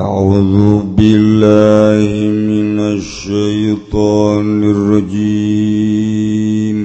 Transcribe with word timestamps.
أعوذ 0.00 0.82
بالله 0.82 2.30
من 2.30 2.80
الشيطان 2.80 4.70
الرجيم. 4.70 6.78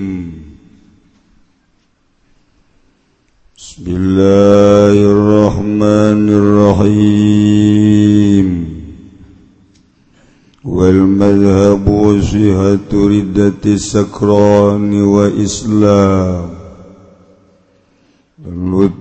بسم 3.58 3.84
الله 3.88 5.12
الرحمن 5.12 6.30
الرحيم. 6.30 8.66
والمذهب 10.66 12.22
صحة 12.22 12.94
ردة 12.94 13.64
السكران 13.66 15.04
وإسلام. 15.04 16.55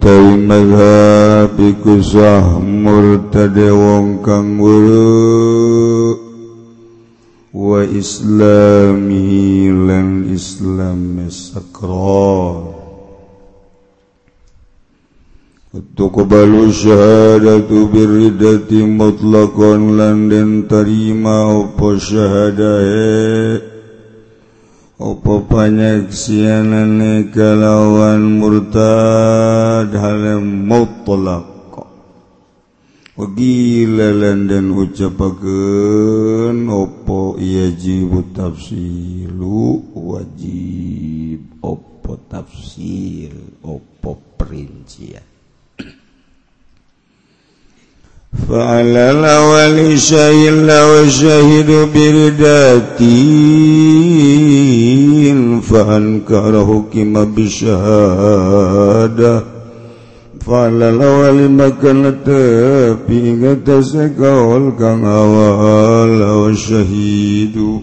utawi 0.05 0.37
madhab 0.37 1.57
iku 1.57 1.97
sah 2.05 2.61
murtade 2.61 3.73
wong 3.73 4.21
kang 4.21 4.61
wuru. 4.61 6.21
Wa 7.57 7.81
islami 7.89 9.65
lan 9.73 10.29
islam 10.29 11.25
sakra 11.33 12.77
تقبل 15.75 16.71
الشهادة 16.71 17.67
بالردة 17.91 18.71
مطلقا 18.71 19.77
لن 19.77 20.69
تريما 20.71 21.67
وشهادة 21.83 22.79
opo 25.05 25.45
panyaksianane 25.45 27.29
kalawan 27.29 28.41
murtad 28.41 29.93
halam 29.93 30.65
mutlak. 30.65 31.53
Wagilalan 33.15 34.51
dan 34.51 34.73
ucapakan 34.75 36.57
opo 36.67 37.37
yajibu 37.37 38.33
tafsilu? 38.33 39.93
Wajib 39.93 41.63
opo 41.63 42.19
tafsir 42.27 43.31
opo 43.61 44.19
perincian? 44.41 45.34
فعلى 48.50 49.12
الأول 49.12 50.00
شهد 50.00 50.70
وشهد 50.70 51.70
برداتي 51.94 53.26
فأنكر 55.62 56.54
حكم 56.66 57.26
بالشهادة 57.26 57.84
فعلى 60.46 60.90
الأول 60.90 61.52
مكان 61.52 62.16
tapi 62.26 63.20
ngatasi 63.38 64.14
kaul 64.18 64.78
kang 64.78 65.02
awal 65.06 66.14
wasyahidu 66.50 67.82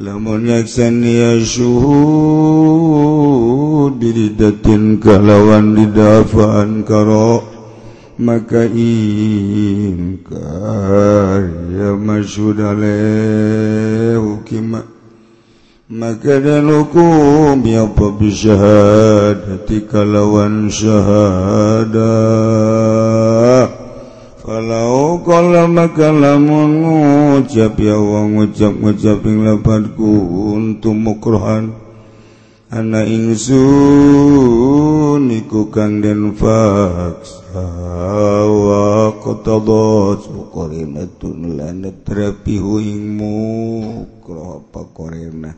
lamun 0.00 0.44
nyaksani 0.48 1.12
ya 1.20 1.36
syuhud 1.40 2.64
biridatin 4.00 5.00
kalawan 5.00 5.76
didafaan 5.76 6.84
karo 6.88 7.47
maka 8.19 8.67
ingkar 8.67 10.35
ya 11.71 11.95
masudale 11.95 12.99
hukima 14.19 14.83
maka 15.87 16.43
dalukum 16.43 17.63
ya 17.63 17.87
pabishahadati 17.87 19.87
kalawan 19.87 20.67
syahadah 20.67 22.19
Falau 24.49 25.21
kala 25.21 25.69
maka 25.69 26.09
lamun 26.09 26.81
ngucap 26.81 27.77
ya 27.77 28.01
wong 28.01 28.33
ngucap 28.33 28.73
ngucap 28.81 29.21
ing 29.29 29.45
lapatku 29.45 30.09
untuk 30.57 30.97
mukrohan. 30.97 31.77
Anak 32.73 33.13
ingsun 33.13 33.61
niku 35.29 35.69
kang 35.69 36.01
den 36.01 36.33
faks 36.33 37.38
wakotobo 38.49 40.13
pakorena 44.69 45.57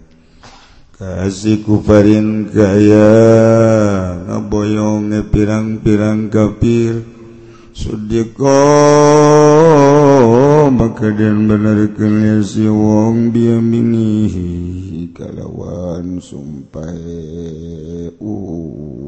kasih 0.95 1.59
kufarin 1.67 2.47
kaya 2.47 3.11
ngaboyong 4.23 5.11
pirang-pirang 5.27 6.31
kafir 6.31 7.03
sudiko 7.75 8.63
maka 10.71 11.11
dan 11.11 11.43
benarkan 11.51 12.39
si 12.39 12.71
wong 12.71 13.35
biaminihi 13.35 15.11
kalawan 15.11 16.23
sumpah 16.23 16.95
uh. 18.15 19.00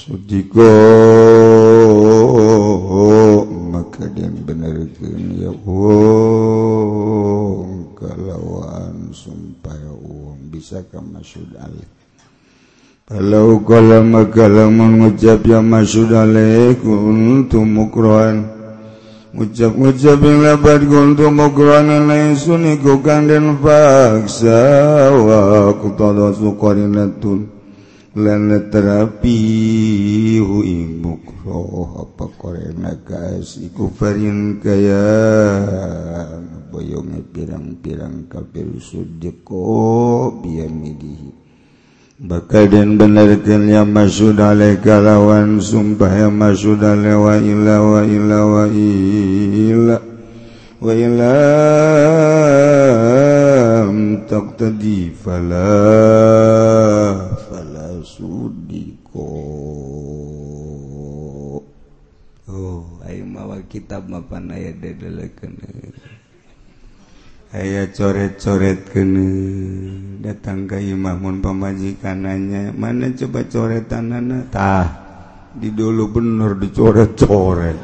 Sudiko 0.00 0.64
maka 3.68 4.08
dia 4.16 4.32
benarkan 4.32 5.36
ya 5.36 5.52
wong 5.60 6.80
kalawan 8.00 9.12
sumpah 9.12 9.76
wong 10.00 10.48
bisa 10.48 10.80
ka 10.88 11.04
masyud 11.04 11.52
kalau 13.04 13.60
kala 13.60 14.00
maka 14.00 14.48
lamun 14.48 15.04
ngucap 15.04 15.44
ya 15.44 15.60
masyud 15.60 16.16
alaih 16.16 16.80
kuntu 16.80 17.60
mukrohan. 17.60 18.48
Ngucap-ngucap 19.36 20.16
yang 20.16 20.40
lebat 20.48 20.80
yang 21.92 22.08
lain 22.08 22.40
suni 22.40 22.80
kukang 22.80 23.28
dan 23.28 23.60
faksa 23.60 25.12
wa 25.12 25.76
kutada 25.76 26.32
sukarinatun 26.32 27.59
lan 28.20 28.68
terapi 28.68 29.40
hu 30.38 30.60
ibu 30.60 31.12
roh 31.42 32.04
apa 32.04 32.28
korena 32.36 32.92
kas 33.02 33.56
iku 33.58 33.88
farin 33.90 34.60
kaya. 34.60 35.08
Boyonge 36.70 37.26
pirang-pirang 37.34 38.30
kafir 38.30 38.70
sujeko 38.78 39.66
biyamidihi 40.38 41.50
bakal 42.20 42.68
dan 42.68 43.00
benarkan 43.00 43.64
ya 43.66 43.82
masud 43.82 44.36
alaih 44.36 44.76
kalawan 44.78 45.56
sumpah 45.56 46.12
ya 46.12 46.28
masud 46.28 46.78
alaih 46.78 47.16
wa 47.16 47.34
ila 47.40 47.76
wa 47.80 48.00
ila 48.04 48.38
wa 48.44 48.64
ila 48.68 49.98
wa 50.78 50.92
ila 50.92 51.36
tak 54.30 54.46
tadi 54.60 55.10
falah 55.10 55.99
kitab 63.70 64.10
mapan 64.10 64.50
aya 64.50 64.74
dedelekeun 64.74 65.54
aya 67.54 67.86
coret-coret 67.94 68.90
kene 68.90 69.30
datang 70.18 70.66
ke 70.66 70.82
imam 70.82 71.38
pemajikanannya 71.38 72.74
mana 72.74 73.14
coba 73.14 73.46
coretanana 73.46 74.50
tah 74.50 75.10
di 75.50 75.74
dulu 75.74 76.14
bener 76.14 76.54
dicoret-coret. 76.54 77.78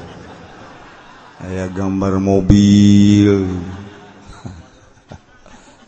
Aya 1.42 1.66
gambar 1.74 2.22
mobil. 2.22 3.42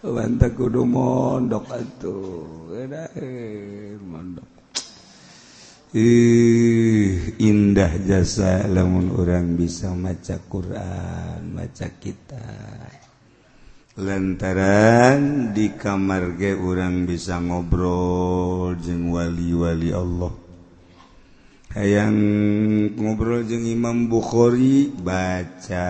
Bantak 0.15 0.59
kudu 0.59 0.83
mondok 0.83 1.71
atuh. 1.71 2.75
Eh, 2.75 3.95
mondok. 4.03 4.58
Uh, 5.89 7.17
indah 7.41 7.89
jasa 8.05 8.69
lamun 8.69 9.09
orang 9.09 9.57
bisa 9.57 9.89
maca 9.97 10.37
Quran 10.45 11.49
maca 11.57 11.89
kita 11.97 12.45
lantaran 13.97 15.51
di 15.57 15.73
kamar 15.73 16.37
ge 16.37 16.55
orang 16.55 17.09
bisa 17.09 17.41
ngobrol 17.41 18.77
jeng 18.79 19.09
wali-wali 19.11 19.89
Allah. 19.91 20.33
Hayang 21.73 22.17
ngobrol 22.93 23.49
jeng 23.49 23.65
Imam 23.65 24.13
Bukhari 24.13 24.93
baca 24.93 25.89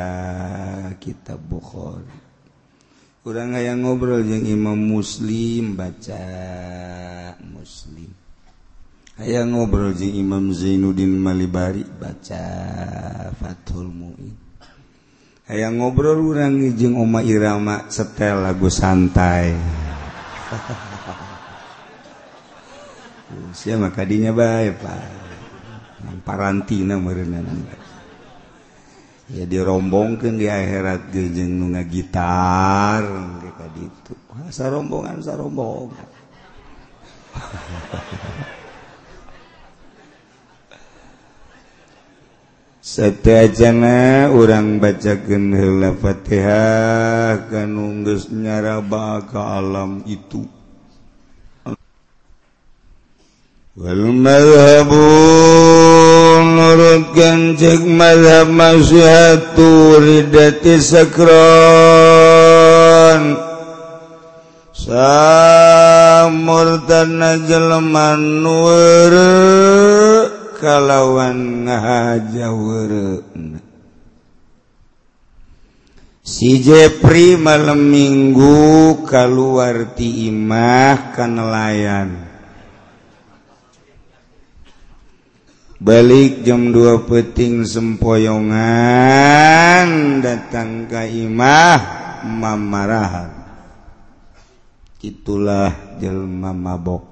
kitab 1.03 1.43
Bukhari. 1.43 2.19
Orang 3.27 3.59
hayang 3.59 3.83
ngobrol 3.83 4.23
jeng 4.23 4.47
Imam 4.47 4.79
Muslim 4.79 5.75
baca 5.75 6.23
Muslim. 7.45 8.18
aya 9.19 9.43
ngobrol 9.43 9.91
jeung 9.99 10.15
Imam 10.15 10.55
Zainuddin 10.55 11.19
Malibari 11.19 11.83
baca 11.83 12.45
Fathul 13.35 13.91
Muin. 13.91 14.35
Aya 15.51 15.75
ngobrol 15.75 16.23
urang 16.23 16.55
jeung 16.79 16.95
Oma 16.95 17.27
Irama 17.27 17.91
setel 17.91 18.47
lagu 18.47 18.71
santai. 18.71 19.59
Sia 23.53 23.75
mah 23.75 23.91
kadinya 23.91 24.31
bae 24.31 24.71
Pak. 24.71 25.27
Parantina 26.23 26.95
meureunna 26.95 27.43
ya 29.29 29.45
dirombongkan 29.45 30.41
di 30.41 30.49
akhirat 30.49 31.13
gejeng 31.13 31.61
nu 31.61 31.77
ngagitar 31.77 33.05
kayak 33.05 33.93
rombongan 34.33 34.49
sarombongan 34.49 35.17
sarombongan. 35.21 36.09
Sejana 42.89 44.33
orang 44.33 44.81
baca 44.81 45.13
genhela 45.21 45.93
Fatihah 45.93 47.53
kan 47.53 47.69
nunggus 47.69 48.33
nyaraba 48.33 49.29
ke 49.29 49.37
alam 49.37 50.01
itu. 50.09 50.49
Wal 53.77 54.09
madhabu 54.09 55.05
nurutkan 56.49 57.61
cek 57.61 57.85
madhab 57.85 58.49
masyhatu 58.49 60.01
ridati 60.01 60.81
sakran 60.81 61.29
Samurtan 64.73 65.93
jelman 67.45 68.41
nurut 68.41 69.78
kalawan 70.59 71.65
ngahaja 71.65 72.51
si 76.27 76.61
Jepri 76.61 77.41
malam 77.41 77.89
minggu 77.89 79.07
keluarti 79.09 80.29
Imah 80.29 81.15
kan 81.17 81.39
nelayan. 81.39 82.29
Balik 85.79 86.43
jam 86.43 86.75
2 86.75 87.07
peting 87.07 87.63
sempoyongan 87.63 88.59
datang 90.19 90.91
ke 90.91 91.07
Imah 91.23 91.81
mamarahan. 92.27 93.31
Itulah 94.99 95.97
jelma 96.03 96.51
mabok 96.51 97.08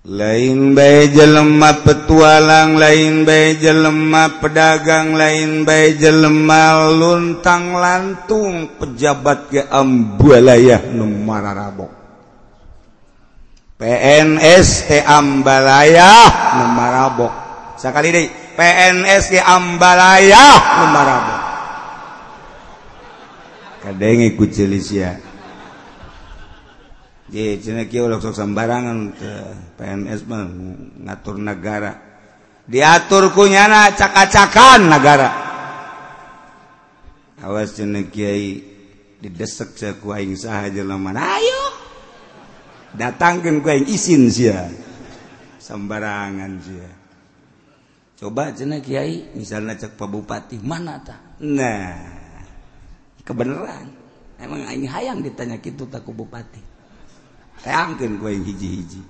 lain 0.00 0.72
bay 0.72 1.12
jelemah 1.12 1.84
petualang 1.84 2.80
lain 2.80 3.28
bay 3.28 3.60
jelemah 3.60 4.40
pedagang 4.40 5.12
lain 5.12 5.68
bay 5.68 5.92
jelemah 6.00 6.88
luntang 6.88 7.76
lantung 7.76 8.80
pejabat 8.80 9.52
ke 9.52 9.60
Ambalaya 9.68 10.80
Numararabok 10.88 11.92
PNS 13.76 14.88
ke 14.88 15.04
Ambalaya 15.04 16.08
Numarabok 16.56 17.32
sekali 17.76 18.08
deh 18.08 18.26
PNS 18.56 19.36
ke 19.36 19.40
Ambalaya 19.44 20.44
Numarabok 20.80 21.40
kadengi 23.84 24.32
kucilis 24.32 24.88
ya 24.96 25.29
sembarangan 28.34 28.98
PNS 29.78 30.20
mengatur 30.26 31.38
negara. 31.38 31.92
Diatur 32.70 33.34
kunyana 33.34 33.90
caka-cakan 33.94 34.90
negara. 34.90 35.30
Awas 37.40 37.72
Kyai 38.12 38.62
didesek 39.18 39.74
Ayo! 41.38 41.62
Datangkan 42.94 43.64
izin 43.86 44.28
sia. 44.28 44.68
Sembarangan 45.56 46.52
sia. 46.60 46.90
Coba 48.20 48.52
cina 48.52 48.76
Kiai 48.84 49.32
misalnya 49.32 49.80
cek 49.80 49.96
Pak 49.96 50.08
Bupati 50.12 50.60
mana 50.60 51.00
ta? 51.00 51.16
Nah 51.40 51.96
kebenaran. 53.24 53.88
Emang 54.36 54.60
ini 54.68 54.84
hayang 54.84 55.24
ditanya 55.24 55.56
gitu 55.56 55.88
tak 55.88 56.04
Bupati. 56.04 56.69
teangkeun 57.64 58.16
ku 58.20 58.26
hiji-hiji 58.28 59.00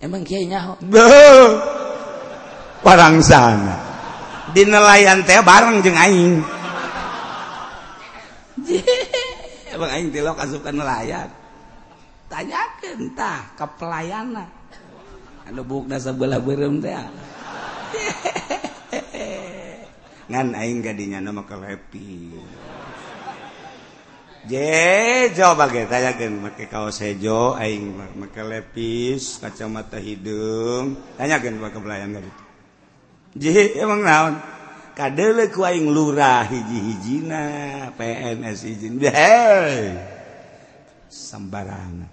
emang 0.00 0.24
kiai 0.24 0.48
nyaho 0.48 0.76
beuh 0.84 1.50
barang 2.80 3.20
sana 3.20 3.76
di 4.52 4.64
nelayan 4.64 5.22
teh 5.24 5.40
bareng 5.40 5.84
jeung 5.84 5.96
aing 5.96 6.34
emang 9.74 9.90
aing 9.96 10.08
tilok 10.12 10.40
asup 10.40 10.64
ka 10.64 10.72
nelayan 10.72 11.28
tanyakeun 12.30 13.10
tah 13.18 13.42
ka 13.58 13.66
pelayanna. 13.74 14.46
anu 15.50 15.66
bukna 15.66 15.98
sabeulah 15.98 16.38
beureum 16.38 16.78
teh 16.78 16.94
ngan 20.30 20.54
aing 20.54 20.78
gadinya 20.78 21.18
nama 21.18 21.42
kelepi 21.42 22.38
Jejo 24.40 25.52
bagaitanyakan 25.52 26.48
make 26.48 26.64
kaos 26.72 27.04
hejo 27.04 27.52
aing 27.60 27.92
make 28.16 28.40
lepis 28.40 29.36
kacamata 29.36 30.00
hidung. 30.00 30.96
Tanyakan 31.20 31.60
ke 31.60 31.76
pelayan 31.76 32.16
gak 32.16 32.24
itu 32.24 32.44
Ji 33.36 33.76
emang 33.76 34.00
naon? 34.00 34.40
Kadele 34.96 35.52
ku 35.52 35.60
aing 35.60 35.92
lurah 35.92 36.48
hiji-hijina 36.48 37.44
PNS 38.00 38.64
izin 38.64 38.96
hei! 39.04 39.92
Sembarangan. 41.12 42.08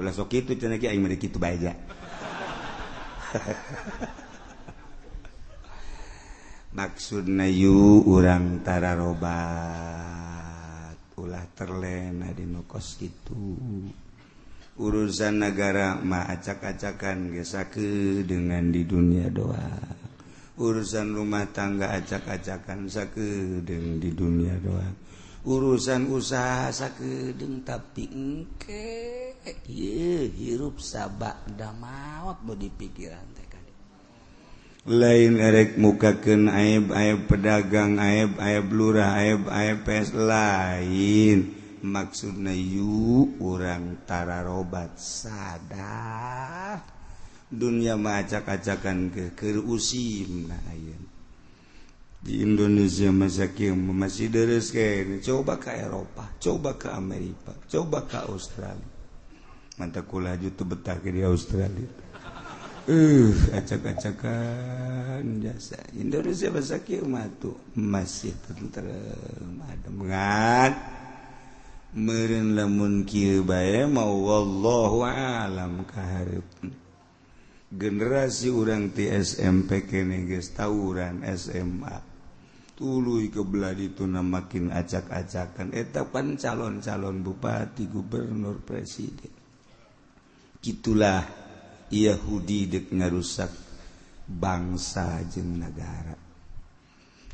Ulah 0.00 0.16
sok 0.16 0.32
itu 0.32 0.56
cenah 0.56 0.80
aing 0.80 1.04
mere 1.04 1.20
kitu 1.20 1.36
bae 1.36 1.60
maksud 6.70 7.26
nayu 7.26 8.06
urangtara 8.06 8.94
robat 8.94 9.34
ulah 11.18 11.44
terlena 11.52 12.30
di 12.32 12.46
nukos 12.46 13.02
itu 13.02 13.58
urusan 14.80 15.44
negara 15.44 16.00
ma 16.00 16.24
acak-acakan 16.24 17.36
gesake 17.36 18.24
dengan 18.24 18.72
di 18.72 18.88
dunia 18.88 19.28
doa. 19.28 19.76
Urusan 20.60 21.16
rumah 21.16 21.48
tangga 21.52 21.92
acak-acakan 21.96 22.88
sake 22.88 23.60
dengan 23.64 24.00
di 24.00 24.10
dunia 24.12 24.56
doa. 24.60 24.88
Urusan 25.44 26.08
usaha 26.12 26.68
sake 26.72 27.36
deng 27.36 27.64
tapi 27.64 28.08
engke. 28.08 29.36
Ye 29.68 30.28
hirup 30.28 30.80
sabak 30.80 31.48
damawat 31.56 32.44
mau 32.44 32.56
dipikiran 32.56 33.24
teh. 33.36 33.49
lain 34.88 35.36
erek 35.36 35.76
mukaken 35.76 36.48
aib 36.48 36.94
ayam 36.96 37.28
pedagang 37.28 38.00
aib 38.00 38.40
ayam 38.40 38.66
lurah 38.72 39.20
aib 39.20 39.44
IPS 39.48 40.16
lain. 40.16 41.38
Maksud 41.80 42.36
nayu 42.36 43.40
orangtara 43.40 44.44
robat 44.44 45.00
sadar 45.00 46.84
dunia 47.50 47.98
macak-acakan 47.98 49.10
keker 49.10 49.58
usim 49.58 50.46
di 52.20 52.44
Indonesia 52.44 53.08
masakir 53.08 53.72
masih 53.72 54.28
deres 54.28 54.68
kayak 54.68 55.24
coba 55.24 55.56
ke 55.56 55.72
Eropa 55.72 56.28
coba 56.36 56.76
ke 56.76 56.92
Amerika 56.92 57.56
coba 57.66 58.04
ke 58.04 58.20
Australia. 58.28 58.88
Mantakku 59.80 60.20
laju 60.20 60.52
tuh 60.52 60.68
betah 60.68 61.00
di 61.00 61.24
Australia. 61.24 61.88
uh 62.88 63.32
acak-acakan 63.52 65.44
jasa 65.44 65.76
Indonesia 65.98 66.48
bahasa 66.48 66.80
kieu 66.80 67.04
mah 67.04 67.28
masih 67.76 68.32
tentrem. 68.46 69.60
Adem 69.66 69.96
ngan 70.06 70.72
meureun 71.96 72.56
lamun 72.56 73.02
kieu 73.04 73.42
bae 73.44 73.84
mau 73.84 74.14
wallahu 74.24 75.04
alam 75.04 75.82
kaharep 75.84 76.46
generasi 77.70 78.48
urang 78.48 78.94
ti 78.94 79.10
SMP 79.10 79.84
kene 79.84 80.24
geus 80.24 80.54
tawuran 80.56 81.26
SMA 81.36 82.10
tuluy 82.80 83.28
kebelah 83.28 83.76
itu 83.76 84.08
makin 84.08 84.72
acak-acakan. 84.72 85.76
Eta 85.76 86.08
pan 86.08 86.40
calon-calon 86.40 87.20
bupati 87.20 87.84
gubernur 87.84 88.64
presiden. 88.64 89.28
Gitulah. 90.64 91.39
Yahudi 91.90 92.70
dek 92.70 92.94
ngarusak 92.94 93.50
bangsa 94.30 95.26
jeng 95.26 95.58
negara 95.58 96.14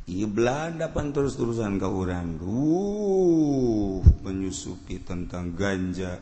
I 0.06 0.22
Belanda 0.22 0.86
pan 0.94 1.10
terus-terusan 1.10 1.82
ke 1.82 1.88
orang 1.90 2.38
uh, 2.38 3.98
menyusupi 4.22 5.02
tentang 5.02 5.50
ganja 5.58 6.14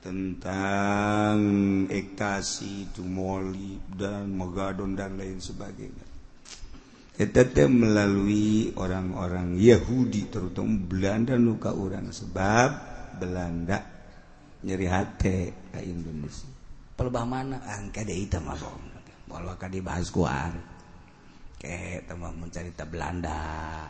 tentang 0.00 1.38
ekstasi, 1.86 2.88
tumoli, 2.96 3.76
dan 3.94 4.32
megadon 4.32 4.96
dan 4.96 5.20
lain 5.20 5.38
sebagainya. 5.38 6.08
Tetapi 7.20 7.68
melalui 7.68 8.72
orang-orang 8.80 9.60
Yahudi 9.60 10.32
terutama 10.32 10.72
Belanda 10.88 11.36
nuka 11.36 11.76
orang 11.76 12.08
sebab 12.08 12.68
Belanda 13.20 13.84
nyeri 14.64 14.88
hati 14.88 15.52
ke 15.68 15.84
Indonesia. 15.84 16.59
pelubah 17.00 17.24
mana? 17.24 17.56
Ah, 17.64 17.80
Angka 17.80 18.04
dia 18.04 18.12
itu 18.12 18.36
mah 18.44 18.60
bong 18.60 18.92
walau 19.32 19.56
kan 19.56 19.72
dibahas 19.72 20.12
kuar 20.12 20.52
ke 21.56 22.04
teman 22.04 22.36
mencari 22.36 22.76
Belanda. 22.76 23.88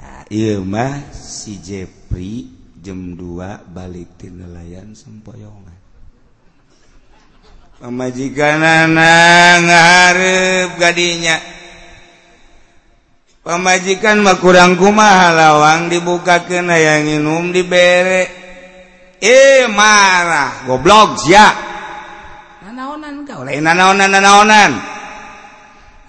Nah, 0.00 0.24
iya 0.32 0.56
mah 0.56 1.12
si 1.12 1.60
Jepri 1.60 2.48
jam 2.80 3.12
2 3.12 3.76
balik 3.76 4.16
di 4.16 4.32
nelayan 4.32 4.96
sempoyongan. 4.96 5.84
Pemajikan 7.76 8.62
anak 8.64 9.54
ngarep 9.68 10.70
gadinya. 10.80 11.36
Pemajikan 13.44 14.24
mah 14.24 14.40
kurang 14.40 14.80
kumaha 14.80 15.34
lawang 15.34 15.92
dibuka 15.92 16.40
ke 16.48 16.56
nayangin 16.64 17.26
um 17.26 17.52
dibere. 17.52 18.32
Eh 19.18 19.66
marah. 19.66 20.64
Goblok 20.64 21.26
ya 21.26 21.71
lain 23.42 23.66
naonan 23.66 24.10
naonan 24.10 24.72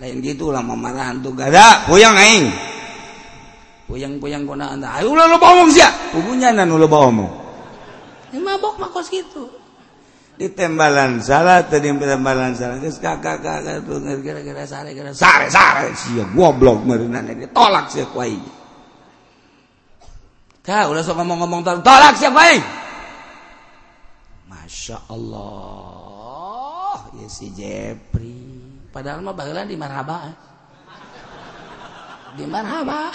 lain 0.01 0.19
gitu 0.19 0.51
lah 0.51 0.59
mamarahan 0.59 1.23
tuh 1.23 1.31
gada 1.31 1.87
puyang 1.87 2.17
aing. 2.17 2.51
Puyang 3.87 4.17
puyang 4.17 4.43
kona 4.43 4.73
anda 4.73 4.89
ayo 4.99 5.15
lo 5.15 5.27
lo 5.27 5.37
bawa 5.37 5.63
sih 5.69 5.85
kubunya 6.11 6.51
nan 6.51 6.71
lo 6.71 6.87
bawa 6.89 7.07
omong. 7.13 7.31
Ini 8.33 8.41
mabok 8.41 8.81
makos 8.81 9.13
gitu 9.13 9.63
di 10.33 10.49
tembalan 10.49 11.21
salah 11.21 11.61
tadi 11.61 11.93
tembalan 11.93 12.57
salah. 12.57 12.81
Geus 12.81 12.97
kakak 12.97 13.45
kakak 13.45 13.85
tuh 13.85 14.01
gara-gara 14.01 14.65
sare 14.65 14.91
gara 14.97 15.13
sare 15.13 15.45
sare. 15.47 15.93
Sia 15.93 16.25
goblok 16.33 16.81
merinan 16.83 17.29
ini 17.29 17.45
tolak 17.53 17.93
sia 17.93 18.09
kuai 18.09 18.35
kau 20.63 20.95
udah 20.95 21.03
sok 21.03 21.19
ngomong-ngomong 21.19 21.83
tolak 21.83 22.15
sia 22.15 22.31
kuai 22.31 22.57
masya 24.49 24.97
Allah. 25.11 26.02
si 27.29 27.53
Jepri. 27.53 28.41
Padahal 28.93 29.25
mah 29.25 29.34
bagelan 29.34 29.65
di 29.70 29.77
marhaba 29.77 30.17
eh. 30.29 30.36
di 32.38 32.46
marhaba. 32.46 33.13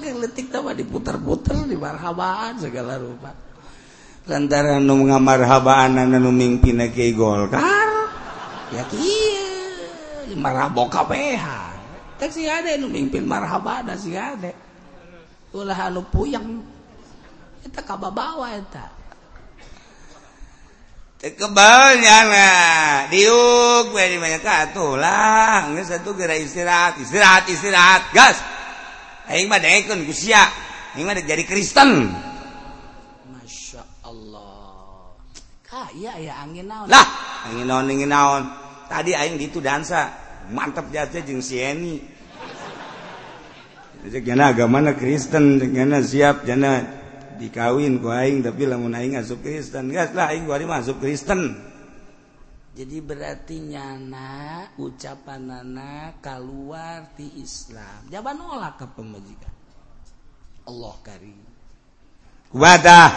Letik 0.20 0.52
mah 0.52 0.76
diputar-putar 0.76 1.64
di 1.64 1.76
marhabaan 1.76 2.60
segala 2.60 3.00
rupa. 3.00 3.32
Lantaran 4.28 4.84
nu 4.84 5.08
ngamarhabaan 5.08 5.96
anu 6.04 6.20
nu 6.20 6.30
mingpina 6.30 6.92
ke 6.92 7.16
Golkar 7.16 7.88
ya 8.70 8.84
kieu. 8.88 10.36
Marhabo 10.36 10.86
KPH 10.86 11.46
tak 12.20 12.30
sih 12.36 12.46
ada 12.46 12.76
nu 12.76 12.92
mimpin 12.92 13.24
marhaba 13.24 13.80
ada 13.80 13.96
sih 13.96 14.12
ada 14.14 14.52
ulah 15.56 15.88
anu 15.90 16.04
puyang 16.06 16.62
eta 17.64 17.82
kababawa 17.82 18.54
eta. 18.54 18.99
kebalnya 21.20 22.18
diuk 23.12 23.92
banyak 23.92 24.40
lah. 24.96 25.68
Satu 25.84 26.16
gera 26.16 26.32
istirahat 26.40 26.96
istirahat 26.96 27.44
istirahat. 27.52 28.02
Gas. 28.16 28.40
Aing 29.28 29.46
mah 29.46 29.60
daekeun 29.60 30.08
ku 30.08 30.16
sia. 30.16 30.48
Aing 30.96 31.04
mah 31.04 31.14
jadi 31.20 31.44
Kristen. 31.44 32.08
Masya 33.28 33.84
Allah. 34.08 35.12
Ka 35.60 35.92
iya 35.92 36.16
ya 36.18 36.40
angin 36.40 36.66
naon? 36.66 36.88
Lah 36.88 37.06
angin 37.46 37.68
naon 37.68 37.84
angin 37.86 38.08
naon? 38.08 38.42
Tadi 38.88 39.12
aing 39.12 39.36
ditu 39.36 39.60
dansa. 39.60 40.08
Mantap 40.50 40.90
jasnya 40.90 41.22
jeung 41.22 41.38
si 41.44 41.62
Eni. 41.62 42.02
Jadi 44.00 44.32
agama 44.32 44.80
na 44.80 44.96
Kristen, 44.96 45.60
jana 45.60 46.00
siap, 46.00 46.48
jana 46.48 46.99
dikawin 47.40 48.04
ku 48.04 48.12
aing 48.12 48.44
tapi 48.44 48.68
lamun 48.68 48.92
aing 48.92 49.16
asup 49.16 49.40
Kristen. 49.40 49.88
Gas 49.88 50.12
lah 50.12 50.36
aing 50.36 50.44
kuari 50.44 50.68
masuk 50.68 51.00
Kristen. 51.00 51.56
Jadi 52.70 53.02
berarti 53.02 53.66
nyana 53.66 54.62
ucapan 54.78 55.42
nana 55.42 56.14
keluar 56.22 57.10
di 57.18 57.42
Islam. 57.42 58.06
Jaban 58.12 58.38
nolak 58.38 58.78
ke 58.78 58.86
pemajikan. 58.94 59.50
Allah 60.68 60.94
karim. 61.02 61.40
Kubatah 62.52 63.10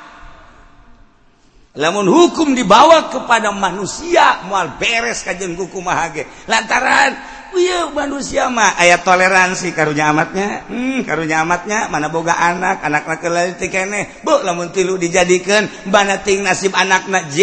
namun 1.77 2.09
hukum 2.09 2.57
dibawa 2.57 3.13
kepada 3.13 3.53
manusia 3.53 4.41
mual 4.49 4.81
beres 4.81 5.21
kajeng 5.21 5.53
hukum 5.53 5.85
mahage 5.85 6.25
lantaran 6.49 7.13
iya 7.53 7.85
manusia 7.93 8.49
mah 8.49 8.73
ayat 8.81 9.05
toleransi 9.05 9.77
karunya 9.77 10.09
amatnya. 10.09 10.65
Hmm, 10.65 11.05
karunya 11.05 11.45
amatnya 11.45 11.85
mana 11.85 12.09
boga 12.09 12.33
anak 12.33 12.81
anak 12.81 13.05
anak 13.05 13.19
kelali 13.21 13.53
tikene 13.61 14.09
bu 14.25 14.41
lamun 14.41 14.73
tilu 14.73 14.97
dijadikan 14.97 15.69
banating 15.85 16.41
nasib 16.41 16.73
anak 16.73 17.05
nak 17.13 17.29
j. 17.29 17.37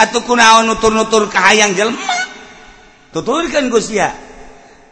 Atau 0.00 0.24
kunaon 0.24 0.72
nutur-nutur 0.72 1.28
kahayang 1.28 1.76
jelma 1.76 2.00
tuturkan 3.12 3.68
gusia 3.68 4.25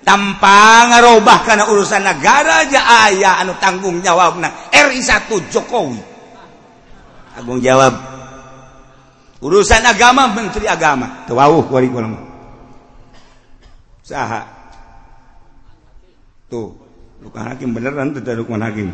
tanpa 0.05 0.93
ngarobah 0.93 1.43
karena 1.43 1.65
urusan 1.73 2.05
negara 2.05 2.69
aja 2.69 3.09
ayah 3.09 3.41
anu 3.41 3.57
tanggung 3.59 4.05
jawab 4.05 4.39
na 4.39 4.53
RI1 4.71 5.27
Jokowi. 5.51 5.99
Tanggung 7.35 7.59
jawab. 7.59 7.97
Urusan 9.41 9.83
agama 9.85 10.31
menteri 10.31 10.69
agama. 10.69 11.25
Tuh 11.27 11.35
wali 11.35 11.89
ulama 11.91 12.35
saha. 14.05 14.45
Tuh 16.53 16.77
Lukman 17.25 17.49
Hakim 17.49 17.73
beneran 17.73 18.13
tuh 18.13 18.21
dari 18.21 18.37
Lukman 18.37 18.61
Hakim. 18.61 18.93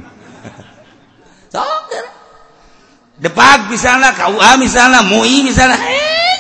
Sok 1.53 1.91
depak 3.21 3.69
misalnya 3.69 4.17
KUA 4.17 4.51
misalnya 4.57 5.05
MUI 5.05 5.45
misalnya 5.45 5.77
eh. 5.77 6.39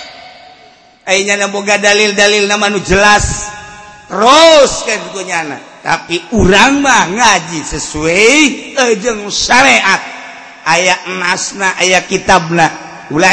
eh 1.04 1.20
Nyana 1.28 1.52
boga 1.52 1.76
dalil-dalil 1.76 2.46
nama 2.46 2.70
nu 2.72 2.80
jelas. 2.80 3.50
Rosnyana 4.10 5.80
tapi 5.80 6.18
urang 6.34 6.82
mah 6.82 7.08
ngaji 7.14 7.62
sesuai 7.62 8.74
ejeng 8.74 9.30
syariat 9.30 10.02
aya 10.66 10.98
nasna 11.16 11.78
aya 11.78 12.02
kitabna 12.04 12.66
ulah 13.14 13.32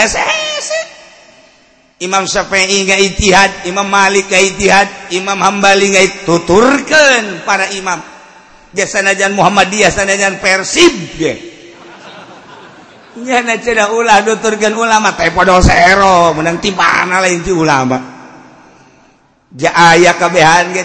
Imam 1.98 2.30
Syafi'i 2.30 2.86
nggak 2.86 3.02
itihad, 3.02 3.52
Imam 3.66 3.90
Malik 3.90 4.30
nggak 4.30 4.44
itihad, 4.54 4.90
Imam 5.18 5.34
Hambali 5.42 5.90
nggak 5.90 6.30
tuturkan 6.30 7.42
para 7.42 7.74
imam. 7.74 7.98
Jasanajan 8.70 9.34
Muhammadiyah, 9.34 9.90
sanajan 9.90 10.38
Persib 10.38 10.94
ya. 11.18 11.34
Nyana 13.18 13.58
cina 13.58 13.90
ulah 13.90 14.22
tuturkan 14.22 14.78
ulama, 14.78 15.18
teh 15.18 15.34
padahal 15.34 15.66
sero, 15.66 16.38
menang 16.38 16.62
timana 16.62 17.18
lain 17.18 17.42
ti 17.42 17.50
ulama. 17.50 18.17
aya 19.56 20.12
kebehan 20.20 20.76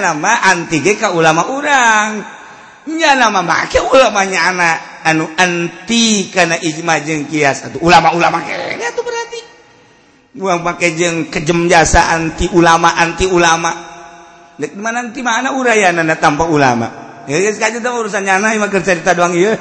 nama 0.00 0.32
anti 0.48 0.80
ka 0.96 1.12
ulama 1.12 1.52
orangnya 1.52 3.10
nama 3.20 3.40
make 3.44 3.76
ulamanya 3.84 4.40
anak 4.48 4.76
anu 5.06 5.28
anti 5.38 6.32
karena 6.34 6.58
Ijma 6.58 7.04
jeng 7.04 7.30
kias. 7.30 7.68
Atau 7.68 7.84
ulama-ulama 7.84 8.42
tuh 8.96 9.04
berarti. 9.06 9.40
Buang 10.36 10.60
pakai 10.66 10.90
jeng 10.98 11.30
kejem 11.30 11.70
jasa 11.70 12.16
anti 12.16 12.50
ulama 12.50 12.96
anti 12.98 13.28
ulama. 13.30 13.72
Dek 14.56 14.72
mana 14.74 15.04
nanti 15.04 15.20
mana 15.20 15.52
urayana 15.52 16.02
tanpa 16.16 16.48
ulama? 16.48 17.04
Ya 17.28 17.42
guys 17.42 17.60
kaji 17.60 17.84
tuh 17.84 17.92
urusan 17.92 18.24
nyana 18.24 18.54
cuma 18.56 18.70
cerita 18.70 19.12
doang 19.12 19.34
iya 19.34 19.58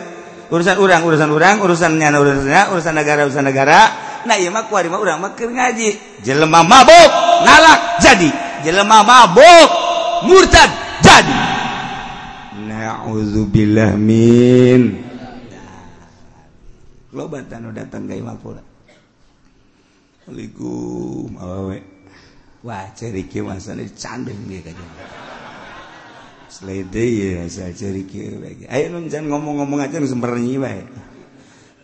urusan 0.53 0.77
orang 0.77 1.01
urusan 1.01 1.29
orang 1.33 1.57
urusan 1.65 1.97
nyana 1.97 2.21
urusan 2.21 2.47
urusan 2.71 2.93
negara 2.95 3.27
urusan 3.27 3.43
negara. 3.43 3.79
Nah 4.23 4.37
iya 4.39 4.49
mah 4.49 4.65
kuari 4.71 4.87
mah 4.87 5.01
orang 5.01 5.17
mah 5.19 5.31
ngaji. 5.35 6.21
Jelema 6.23 6.63
mabuk! 6.63 7.24
Nalak 7.45 8.01
jadi 8.01 8.29
jelema 8.65 9.05
mabuk 9.05 9.69
murtad 10.25 10.69
jadi 11.05 11.35
Na'udzubillah 12.65 13.93
Lobat 17.15 17.47
anu 17.55 17.71
datang 17.71 18.11
ka 18.11 18.13
imam 18.15 18.35
pula. 18.35 18.59
Assalamualaikum 20.19 21.31
awewe. 21.39 21.79
Wah, 22.67 22.91
ceri 22.91 23.23
kieu 23.31 23.47
masane 23.47 23.87
candeng 23.95 24.35
dia 24.51 24.59
ka 24.59 24.75
Slede 26.51 27.05
ya 27.07 27.47
saya 27.47 27.71
ceri 27.71 28.03
kieu 28.03 28.43
bae. 28.43 28.67
Ayo 28.67 28.91
nun 28.91 29.07
jangan 29.07 29.31
ngomong-ngomong 29.31 29.79
aja 29.79 29.95
nu 30.03 30.11
sembarnyi 30.11 30.59
bae. 30.59 30.83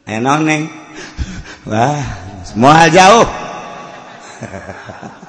Ayo 0.03 0.19
nong 0.19 0.43
neng. 0.43 0.67
Wah, 1.71 2.03
semua 2.43 2.91
jauh. 2.91 3.27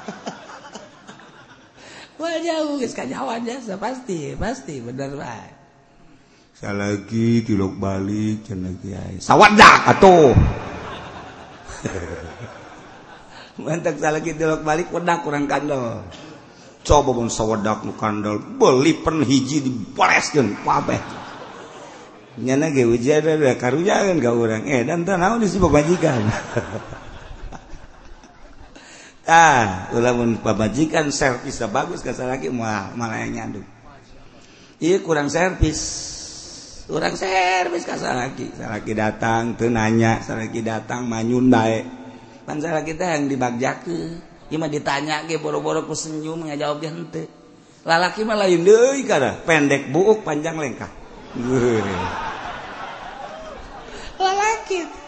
Wah 2.23 2.39
jauh 2.39 2.79
geus 2.79 2.95
kajawan 2.95 3.43
jasa 3.43 3.75
pasti, 3.75 4.31
pasti 4.39 4.79
bener 4.79 5.11
bae. 5.19 5.51
Salagi 6.55 7.43
tilok 7.43 7.75
balik 7.75 8.47
cenah 8.47 8.71
kiai. 8.79 9.19
Sawadak 9.19 9.91
atuh. 9.91 10.31
Mantak 13.67 13.99
salagi 13.99 14.39
tilok 14.39 14.63
balik 14.63 14.87
wedak 14.95 15.27
kurang 15.27 15.51
kandel. 15.51 16.07
Coba 16.87 17.11
mun 17.11 17.27
sawadak 17.27 17.83
nu 17.83 17.91
kandel, 17.99 18.39
beli 18.39 18.95
pen 19.03 19.27
hiji 19.27 19.59
diporeskeun 19.59 20.63
pabeh. 20.63 21.03
Nyana 22.39 22.71
ge 22.71 22.87
ujar 22.87 23.27
karunya 23.59 23.99
kan 23.99 24.17
ka 24.23 24.31
urang. 24.31 24.63
Eh 24.63 24.87
dan 24.87 25.03
teu 25.03 25.19
naon 25.19 25.43
sini 25.43 25.67
majikan. 25.67 26.23
ah 29.23 29.93
ulamun 29.95 30.39
pabajikan 30.43 31.11
servis 31.11 31.63
bagus 31.69 32.03
kan 32.03 32.15
lagi 32.27 32.51
malah 32.51 32.91
malah 32.95 33.23
yang 33.23 33.39
nyandung. 33.39 33.67
Iya 34.83 34.99
kurang 34.99 35.31
servis. 35.31 35.81
Kurang 36.87 37.15
servis 37.15 37.87
kan 37.87 37.99
lagi. 38.01 38.51
Lagi 38.59 38.91
datang 38.91 39.55
tenanya 39.55 40.19
lagi 40.19 40.59
datang 40.59 41.07
manyun 41.07 41.47
baik 41.47 42.03
pan 42.43 42.59
kita 42.59 43.15
yang 43.15 43.31
dibagjaku 43.31 44.19
ima 44.51 44.67
ditanya 44.67 45.23
ke 45.23 45.39
boro-boro 45.39 45.87
ku 45.87 45.95
senyum 45.95 46.43
ngajawab 46.51 46.77
dia 46.83 46.91
hente 46.91 47.23
lalaki 47.87 48.27
mah 48.27 48.35
lain 48.35 48.67
deui 48.67 49.07
kada 49.07 49.39
pendek 49.47 49.91
buuk 49.91 50.23
panjang 50.27 50.59
lengkah. 50.59 50.91
Lalaki. 54.19 55.02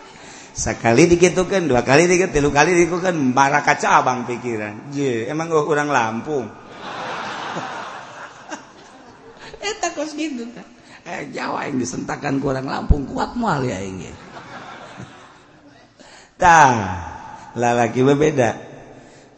sekali 0.55 1.03
dikitukan 1.11 1.67
dua 1.67 1.83
kali 1.83 2.07
dikit 2.07 2.31
tilu 2.31 2.47
kali 2.47 2.71
dikitukan 2.71 3.11
bara 3.35 3.59
kaca 3.59 3.99
abang 3.99 4.23
pikiran. 4.23 4.95
Je 4.95 5.27
emang 5.27 5.51
gue 5.51 5.59
kurang 5.67 5.91
Lampung 5.91 6.47
eta 9.69 9.91
kos 9.91 10.15
gitu 10.15 10.47
kan 10.55 10.63
eh, 11.03 11.27
Jawa 11.35 11.67
yang 11.67 11.75
disentakan 11.75 12.39
kurang 12.39 12.71
Lampung 12.71 13.03
kuat 13.03 13.35
mual 13.35 13.67
ya 13.67 13.83
ini. 13.83 14.07
Tah 16.41 16.71
lalaki 17.59 17.99
berbeda. 17.99 18.63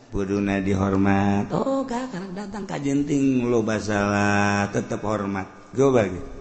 Buduna 0.08 0.64
dihormat. 0.64 1.52
Oh 1.52 1.84
kak 1.84 2.14
karena 2.14 2.46
datang 2.46 2.70
kajenting 2.70 3.50
lo 3.50 3.66
basalah 3.66 4.70
tetap 4.70 5.02
hormat. 5.02 5.50
Gue 5.74 5.90
bagi 5.92 6.37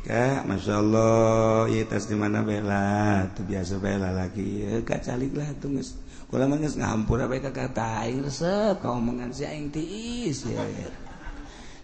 Ka, 0.00 0.48
Masya 0.48 0.80
Allah. 0.80 1.68
Tas 1.84 2.08
di 2.08 2.16
mana 2.16 2.40
bela 2.40 3.28
tuh 3.36 3.44
biasa 3.44 3.76
bela 3.76 4.08
lagi. 4.08 4.64
Caliklah 4.88 5.52
tuhampur 5.60 7.20
kata 7.28 8.08
resep. 8.24 8.80
Kau 8.80 8.96
omongan 8.96 9.28
si 9.34 9.44
aing 9.44 9.68
tiis 9.68 10.46
ya, 10.48 10.62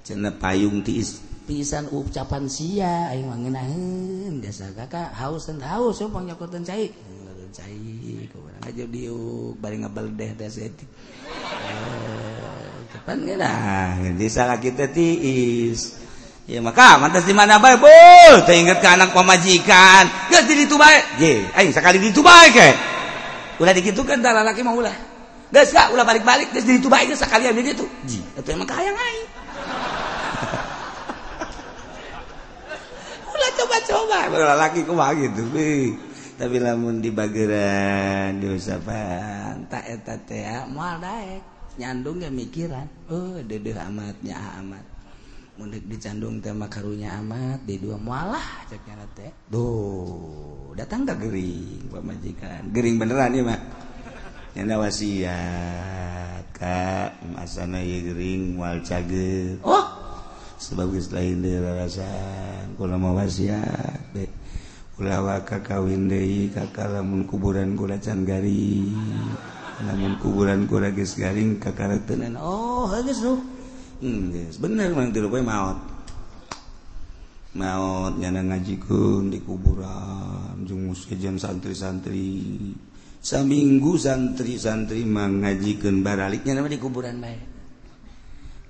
cenah 0.07 0.33
cina 0.33 0.41
payung 0.41 0.81
tiis. 0.81 1.21
Pisan 1.47 1.87
ucapan 1.93 2.49
sia 2.49 3.13
aing 3.13 3.29
mangenaheun 3.29 4.33
nahin 4.33 4.35
biasa 4.43 4.75
kakak 4.75 5.15
haus 5.15 5.47
dan 5.47 5.63
haus 5.63 6.01
so 6.01 6.09
pang 6.09 6.25
nyokotan 6.25 6.65
cai. 6.65 6.91
Nyokotan 6.91 7.51
cai 7.53 8.27
kau 8.33 8.43
orang 8.43 8.63
aja 8.65 8.85
diuk 8.89 9.55
bari 9.61 9.77
ngebeldeh 9.83 10.35
deh 10.35 10.47
tes 10.47 10.59
etik 10.59 10.89
eh, 11.71 12.75
kapan 12.91 13.19
gak 13.29 14.15
di 14.19 14.27
salah 14.27 14.59
kita 14.59 14.91
tiis. 14.91 16.06
Ya 16.47 16.63
maka 16.63 16.95
mantas 17.03 17.27
di 17.27 17.35
mana 17.35 17.59
bae 17.59 17.75
bol 17.75 18.47
teh 18.47 18.55
inget 18.55 18.79
ke 18.79 18.87
anak 18.87 19.11
pamajikan 19.11 20.31
geus 20.31 20.47
di 20.47 20.55
ditu 20.63 20.79
bae 20.79 21.19
je 21.19 21.43
aing 21.59 21.75
sakali 21.75 21.99
di 21.99 22.15
ditu 22.15 22.23
bae 22.23 22.55
ke 22.55 22.69
ulah 23.59 23.75
dikitukan 23.75 24.23
tah 24.23 24.31
lalaki 24.31 24.63
mah 24.63 24.79
ulah. 24.79 24.95
Geus 25.51 25.75
ka 25.75 25.91
ulah 25.91 26.07
balik-balik 26.07 26.55
geus 26.55 26.63
di 26.63 26.79
ditu 26.79 26.87
bae 26.87 27.03
geus 27.11 27.19
sakalian 27.19 27.51
di 27.51 27.75
ditu 27.75 27.83
ji. 28.07 28.23
Atuh 28.39 28.55
emang 28.55 28.71
kahayang 28.71 28.95
aing 28.95 29.27
coba-coba. 33.57 34.19
Laki 34.55 34.81
ku 34.87 34.95
gitu 34.95 35.43
tapi 36.37 36.61
lamun 36.61 37.01
di 37.01 37.09
bageran 37.09 38.39
di 38.39 38.53
usapan 38.53 39.65
tak 39.73 39.83
eta 39.89 40.15
teh 40.23 40.47
moal 40.71 41.03
daek. 41.03 41.43
Nyandung 41.81 42.23
ya 42.23 42.31
mikiran. 42.31 42.87
Oh 43.11 43.41
dede 43.43 43.75
amatnya 43.75 44.37
amat 44.63 44.96
mundik 45.57 45.89
dicandung 45.89 46.37
tema 46.45 46.69
karunya 46.69 47.17
amat 47.25 47.65
di 47.65 47.81
dua 47.81 47.97
mualah 47.97 48.69
ceknya 48.69 49.09
teh. 49.17 49.33
Do 49.49 49.65
datang 50.77 51.09
gak 51.09 51.25
gering 51.25 51.89
pak 51.89 52.05
majikan? 52.05 52.63
Gering 52.77 53.01
beneran 53.01 53.33
ya 53.33 53.43
mak? 53.43 53.61
Nyana 54.53 54.77
wasiat 54.85 56.45
kak. 56.53 57.17
Asana 57.41 57.81
ya 57.81 58.05
gering 58.05 58.61
mual 58.61 58.85
cager 58.85 59.57
oh! 59.65 59.85
Sebab 60.61 60.93
lain 60.93 61.45
deui 61.45 61.61
rarasan 61.61 62.77
kula 62.77 63.01
mau 63.01 63.17
wasiat 63.17 64.13
be. 64.13 64.29
Kula 64.97 65.25
waka 65.25 65.65
kawin 65.65 66.09
deui 66.09 66.53
kakak 66.53 66.93
lamun 66.93 67.25
kuburan 67.25 67.77
kula 67.81 67.97
can 67.97 68.29
garing. 68.29 68.93
Lamun 69.89 70.21
kuburan 70.21 70.69
kula 70.69 70.93
geus 70.93 71.17
garing 71.17 71.57
kakareuteun. 71.57 72.37
Oh 72.37 72.93
geus 73.01 73.25
ruh 73.25 73.56
hmm, 74.01 74.61
bener 74.61 74.93
maut 75.45 75.79
mautnya 77.57 78.29
ngajiku 78.29 79.25
di 79.33 79.41
kuburan 79.41 80.61
jungus 80.69 81.09
jam 81.17 81.41
santri-santri 81.41 82.53
saminggu 83.25 83.97
santri-santri 83.97 85.09
mengajikan 85.09 86.05
baraliknya 86.05 86.61
nama 86.61 86.69
di 86.69 86.77
kuburan 86.77 87.17
bae 87.17 87.41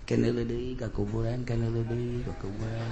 kena 0.07 0.31
ledei 0.31 0.79
ke 0.79 0.87
kuburan 0.95 1.43
kena 1.43 1.67
ledei 1.67 2.23
ke 2.23 2.31
kuburan. 2.39 2.91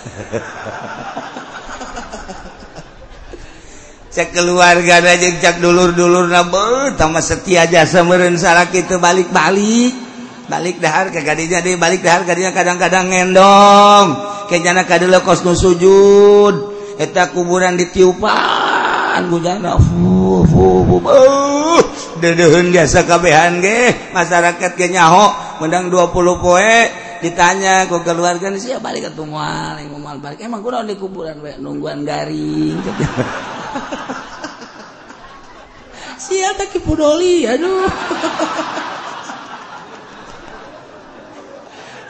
Cek 4.10 4.34
keluarga 4.34 4.98
aja 5.06 5.38
cek 5.38 5.62
dulur-dulur 5.62 6.26
nabe 6.26 6.98
tambah 6.98 7.22
setia 7.22 7.70
jasa 7.70 8.02
meren 8.02 8.34
salah 8.34 8.66
kita 8.66 8.98
balik-balik. 8.98 10.09
balik 10.50 10.82
dahar 10.82 11.14
ke 11.14 11.22
gadinya 11.22 11.62
jadi 11.62 11.78
balik 11.78 12.02
dahar 12.02 12.26
gadinya 12.26 12.50
kadang-kadang 12.50 13.06
ngendong. 13.06 14.06
Kejana 14.50 14.82
kadelo 14.82 15.22
kos 15.22 15.46
nu 15.46 15.54
sujud. 15.54 16.74
Eta 16.98 17.30
kuburan 17.30 17.78
ditiupan 17.78 19.30
gujana 19.30 19.78
fuh 19.80 20.44
fuh 20.44 20.84
fuh 20.84 21.00
uh, 21.08 21.80
dedehun 22.20 22.68
biasa 22.68 23.08
kabehan 23.08 23.64
ge 23.64 24.12
masyarakat 24.12 24.76
ge 24.76 24.86
nyaho 24.92 25.32
mendang 25.62 25.88
20 25.88 26.42
poe. 26.42 26.76
Ditanya 27.20 27.84
ku 27.84 28.00
keluarga 28.00 28.48
sia 28.56 28.80
balik 28.80 29.08
ke 29.08 29.10
tunggal 29.12 29.76
yang 29.78 29.92
balik. 30.20 30.40
Emang 30.40 30.64
kuno 30.64 30.82
di 30.82 30.96
kuburan 30.96 31.38
we 31.40 31.52
nungguan 31.60 32.02
garing. 32.02 32.80
Sia 36.20 36.52
tak 36.52 36.72
kipudoli 36.72 37.48
aduh. 37.48 37.88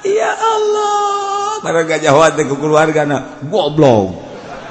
ya 0.05 0.33
Allah. 0.33 1.61
Para 1.61 1.85
gajah 1.85 2.15
wate 2.17 2.49
ke 2.49 2.55
keluarga 2.57 3.05
na 3.05 3.41
goblok. 3.49 4.17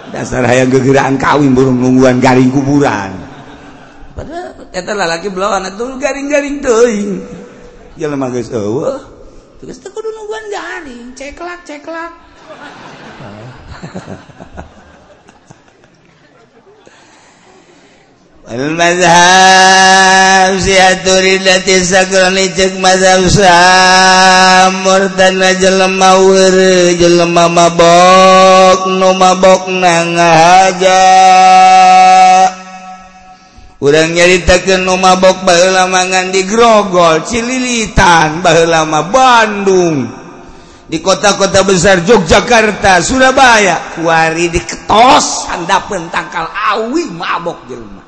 Dasar 0.10 0.42
hayang 0.46 0.74
gegeraan 0.74 1.22
kawin 1.22 1.54
burung 1.54 1.78
nungguan 1.78 2.18
garing 2.18 2.50
kuburan. 2.50 3.14
Padahal 4.18 4.68
eta 4.74 4.92
lalaki 4.98 5.30
belawan 5.30 5.70
atuh 5.70 5.98
garing-garing 6.02 6.60
teuing 6.60 7.24
jelema 8.00 8.32
geus 8.32 8.48
eueuh 8.52 9.00
Terus 9.60 9.76
teu 9.84 9.92
kudu 9.92 10.08
nungguan 10.16 10.48
garing, 10.48 11.12
ceklak 11.20 11.68
ceklak. 11.68 12.16
Wal 18.48 18.80
murtad 24.86 25.36
jelema 25.60 27.46
mabok 27.52 28.80
nu 28.88 29.10
mabok 29.20 29.68
na 29.68 29.96
ngahaja 30.08 31.04
urang 33.80 34.12
nyaritakeun 34.12 34.84
nu 34.84 35.00
mabok 35.00 35.48
baheula 35.48 35.88
mangan 35.88 36.36
di 36.36 36.44
Grogol, 36.44 37.24
Cililitan, 37.24 38.44
baheula 38.44 38.84
mah 38.84 39.08
Bandung. 39.08 39.98
Di 40.90 41.06
kota-kota 41.06 41.62
besar 41.62 42.02
Yogyakarta, 42.02 42.98
Surabaya, 42.98 43.94
kuari 43.94 44.50
diketos 44.50 45.46
handapeun 45.46 46.10
tangkal 46.10 46.50
awi 46.50 47.06
mabok 47.14 47.62
jelema. 47.70 48.04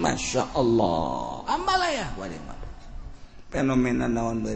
Masya 0.00 0.42
Allah. 0.58 1.39
Ambalaya. 1.50 2.06
Fenomena 3.50 4.06
naon 4.06 4.46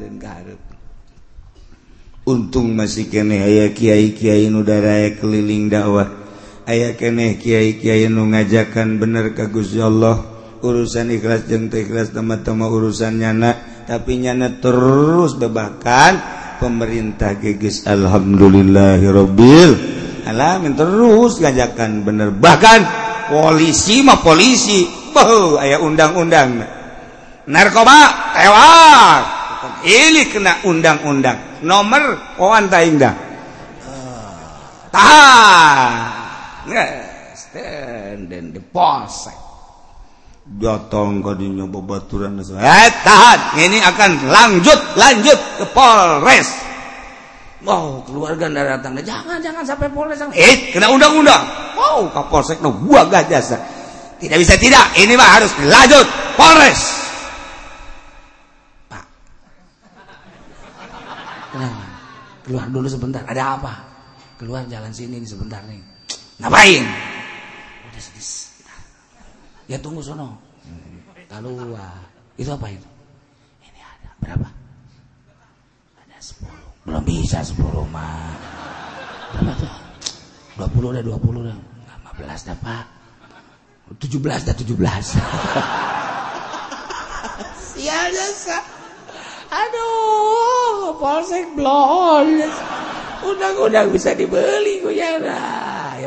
untung 2.25 2.73
masih 2.73 3.11
kene 3.11 3.43
aya 3.43 3.75
kiai-kiai 3.75 4.49
nu 4.49 4.65
keliling 4.65 5.69
dakwah 5.69 6.09
aya 6.65 6.97
keeh 6.97 7.37
kiai-kiai 7.37 8.07
nu 8.07 8.31
ngajakan 8.31 9.03
bener 9.03 9.35
ka 9.35 9.51
Gusti 9.51 9.83
Allah. 9.83 10.23
Urusan 10.65 11.13
ikhlas 11.13 11.45
jeung 11.51 11.69
teu 11.69 11.83
ikhlas 11.83 12.15
teman-teman 12.15 12.71
urusan 12.71 13.21
nyana. 13.21 13.53
Tapi 13.85 14.17
nyana 14.23 14.63
terus 14.63 15.35
bebakan. 15.37 16.33
Pemerintah 16.63 17.35
geus 17.37 17.85
alhamdulillahirabbil 17.85 19.71
alamin. 20.25 20.73
Terus 20.73 21.43
ngajakan 21.43 22.07
bener. 22.07 22.33
Bahkan 22.33 22.81
polisi 23.29 24.01
mah 24.01 24.23
polisi. 24.25 24.89
Beuh 25.13 25.61
aya 25.61 25.85
undang-undang. 25.85 26.65
narkoba 27.45 28.33
tewas 28.33 29.25
ini 29.85 30.29
kena 30.33 30.65
undang-undang 30.65 31.61
nomor 31.61 32.17
wawan 32.41 32.69
taing 32.73 32.97
dah 32.97 33.13
tahan 34.89 36.25
dan 38.29 38.45
di 38.53 38.61
polsek 38.61 39.37
datang 40.45 41.21
ke 41.21 41.33
dunia 41.37 41.69
bebaturan 41.69 42.41
eh 42.41 42.91
tahan 43.05 43.41
ini 43.61 43.81
akan 43.81 44.11
lanjut 44.29 44.81
lanjut 44.97 45.39
ke 45.61 45.65
polres 45.73 46.65
Wow, 47.65 48.05
keluarga 48.05 48.45
ndak 48.45 48.77
datang. 48.77 48.93
Jangan, 49.01 49.41
jangan 49.41 49.65
sampai 49.65 49.89
polres. 49.89 50.21
Eh, 50.37 50.69
kena 50.69 50.93
undang-undang. 50.93 51.49
Wow, 51.73 52.13
kapolsek 52.13 52.61
no 52.61 52.77
buah 52.77 53.09
gajah. 53.09 53.41
Tidak 54.21 54.37
bisa 54.37 54.61
tidak. 54.61 54.85
Ini 55.01 55.17
mah 55.17 55.41
harus 55.41 55.49
lanjut 55.65 56.05
polres. 56.37 57.04
Keluar 62.45 62.69
dulu 62.69 62.87
sebentar. 62.87 63.25
Ada 63.25 63.57
apa? 63.59 63.73
Keluar 64.37 64.69
jalan 64.69 64.93
sini 64.93 65.25
sebentar 65.25 65.65
nih. 65.65 65.81
Ngapain? 66.39 66.85
Ya 69.65 69.81
tunggu 69.81 70.05
sono. 70.05 70.37
Keluar. 71.33 72.05
Itu 72.37 72.53
apa 72.53 72.69
itu? 72.69 72.85
Ini 73.65 73.81
ada 73.81 74.11
berapa? 74.21 74.49
Ada 76.05 76.19
sepuluh. 76.21 76.69
Belum 76.85 77.01
bisa 77.01 77.41
sepuluh 77.41 77.89
mah 77.89 78.37
berapa 79.33 79.53
tuh? 79.57 79.73
Dua 80.55 80.69
puluh 80.71 80.89
dah 80.95 81.03
dua 81.03 81.19
puluh 81.19 81.43
dah. 81.49 81.57
Lima 81.57 82.13
belas 82.13 82.45
dah 82.45 82.55
pak. 82.61 82.85
Tujuh 83.99 84.21
belas 84.21 84.45
dah 84.45 84.53
tujuh 84.53 84.77
belas. 84.77 85.17
Sial 87.73 88.13
jasa 88.13 88.84
aduh 89.55 90.99
polsek 90.99 91.47
blon 91.55 92.43
undang-undang 93.23 93.95
bisa 93.95 94.11
dibeli 94.19 94.83
gue 94.83 94.99
ya 94.99 95.15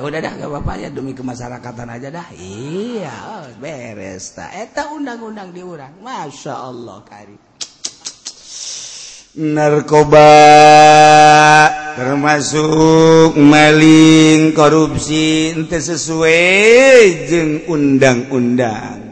udah 0.04 0.20
dah 0.22 0.34
gak 0.38 0.52
apa-apa 0.52 0.74
ya 0.78 0.90
demi 0.94 1.16
kemasyarakatan 1.18 1.90
aja 1.90 2.14
dah. 2.14 2.28
Iya 2.38 3.50
beres 3.58 4.36
tak 4.38 4.54
eta 4.54 4.94
undang-undang 4.94 5.50
diurang. 5.56 5.98
Masya 6.04 6.54
Allah 6.54 7.02
kari 7.02 7.34
narkoba 9.38 10.34
termasuk 11.94 13.38
maling 13.38 14.54
korupsi 14.58 15.54
ente 15.54 15.78
sesuai 15.78 17.30
jeng 17.30 17.66
undang-undang 17.70 19.07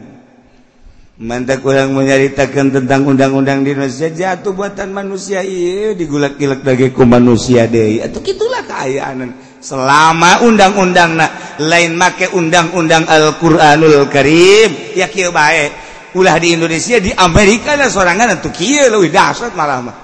mantap 1.16 1.64
kurang 1.64 1.96
menyaritakan 1.96 2.76
tentang 2.76 3.08
undang-undang 3.08 3.64
di 3.64 3.72
Indonesia 3.72 4.12
jatuh 4.12 4.52
buatan 4.52 4.92
manusia 4.92 5.40
iya 5.40 5.96
digulak-gilak 5.96 6.60
dagiku 6.60 7.08
manusia 7.08 7.64
deh. 7.64 8.04
Atau 8.04 8.20
gitulah 8.20 8.60
keayaan. 8.68 9.32
Selama 9.64 10.44
undang-undang 10.44 11.16
nak 11.16 11.58
lain 11.64 11.96
make 11.96 12.28
undang-undang 12.36 13.08
Al-Qur'anul 13.08 14.06
Karim 14.12 14.92
ya 14.92 15.08
kieu 15.08 15.32
bae 15.32 15.72
ulah 16.12 16.36
di 16.36 16.52
Indonesia 16.52 17.00
di 17.00 17.10
Amerika 17.16 17.74
lah 17.74 17.88
sorangan 17.88 18.36
atuh 18.36 18.52
kieu 18.52 18.92
leuwih 18.92 19.08
dahsyat 19.08 19.56
malah 19.56 19.80
mah. 19.80 19.96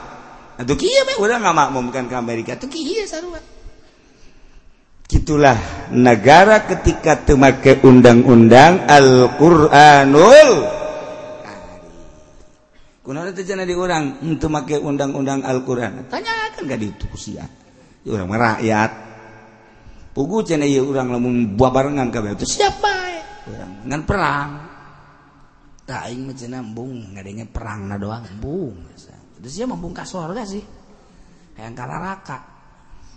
Atuh 0.57 0.75
kieu 0.81 1.05
bae 1.05 1.21
udah 1.21 1.39
ngamakmumkan 1.45 2.09
ke 2.09 2.15
Amerika 2.17 2.57
atuh 2.57 2.73
kieu 2.73 3.05
sarua 3.05 3.39
gitulah 5.13 5.61
negara 5.93 6.65
ketika 6.65 7.21
temake 7.21 7.85
undang-undang 7.85 8.89
Al-Qur'anul 8.89 10.82
Kunaon 13.03 13.35
teh 13.35 13.43
cenah 13.43 13.67
di 13.67 13.75
urang 13.75 14.23
untuk 14.23 14.47
make 14.55 14.79
undang-undang 14.79 15.43
Al-Qur'an. 15.43 16.07
Tanyakan 16.07 16.71
gak 16.71 16.79
itu 16.87 17.07
sia. 17.19 17.43
Urang 18.07 18.31
merakyat. 18.31 18.91
Pugu 20.15 20.47
cenah 20.47 20.71
ieu 20.71 20.87
urang 20.87 21.11
lamun 21.11 21.59
babarengan 21.59 22.15
kabeh 22.15 22.39
itu 22.39 22.47
siapa 22.47 22.93
ya? 23.11 23.23
Urang 23.51 23.73
ngan 23.91 24.03
perang. 24.07 24.51
Tah 25.83 26.07
aing 26.07 26.31
mah 26.31 26.37
cenah 26.39 26.63
embung 26.63 26.95
ngadenge 27.19 27.51
perangna 27.51 27.99
doang 27.99 28.23
embung. 28.23 28.87
Terus 28.95 29.51
sia 29.51 29.67
mah 29.67 29.83
ka 29.91 30.07
surga 30.07 30.43
sih. 30.47 30.63
Hayang 31.59 31.75
ka 31.75 31.85
neraka. 31.91 32.39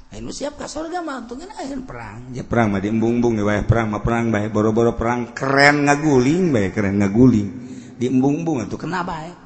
Aing 0.10 0.26
siap 0.34 0.58
ka 0.58 0.66
surga 0.66 1.06
mah 1.06 1.30
tuh 1.30 1.38
ayeuna 1.38 1.86
perang. 1.86 2.34
Ya 2.34 2.42
perang 2.42 2.74
mah 2.74 2.82
di 2.82 2.90
embung-embung 2.90 3.38
ya 3.38 3.62
perang 3.62 3.94
mah 3.94 4.02
perang 4.02 4.34
bae 4.34 4.50
boro-boro 4.50 4.98
perang 4.98 5.30
keren 5.38 5.86
ngaguling 5.86 6.50
bae 6.50 6.74
keren 6.74 6.98
ngaguling. 7.06 7.50
Di 8.02 8.10
embung-embung 8.10 8.66
atuh 8.66 8.82
kena 8.82 9.06
bae 9.06 9.45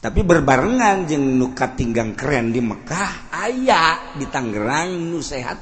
tapi 0.00 0.24
berbarengan 0.24 1.04
jeng 1.04 1.36
nuka 1.36 1.76
tinggang 1.76 2.16
keren 2.16 2.56
di 2.56 2.64
Mekkah 2.64 3.28
ayaah 3.28 4.16
di 4.16 4.24
Tangerang 4.24 4.96
nu 4.96 5.20
sehat 5.20 5.60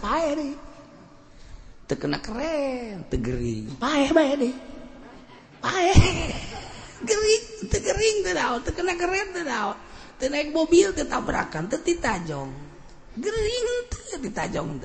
terkena 1.90 2.22
keren 2.22 3.02
tegering 3.10 3.74
tegering 7.66 8.16
terkena 8.62 8.94
keren 8.94 9.28
naik 10.22 10.54
mobil 10.54 10.94
tetabrakan 10.94 11.66
teti 11.66 11.98
tajong 11.98 12.50
gering 13.18 13.66
ditajong 14.22 14.78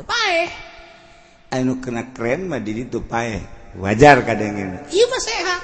anu 1.53 1.77
kena 1.77 2.09
keren 2.09 2.49
mah 2.49 2.57
diri 2.57 2.89
tuh 2.89 3.05
pae 3.05 3.37
wajar 3.77 4.25
kadang 4.25 4.57
ini 4.57 4.77
iya 4.89 5.05
mah 5.05 5.21
sehat. 5.21 5.61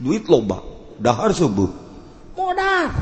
Duit 0.00 0.26
loba 0.26 0.64
dahar 0.98 1.30
subuh. 1.30 1.81
modal 2.36 2.92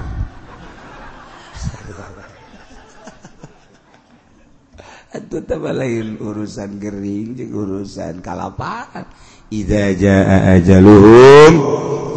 Itu 5.10 5.42
tambah 5.42 5.74
lain 5.74 6.22
urusan 6.22 6.78
gering 6.78 7.34
jeung 7.34 7.50
urusan 7.50 8.22
kalapaan. 8.22 9.10
Idza 9.50 9.90
jaa 9.98 10.54
ajaluhum 10.54 11.52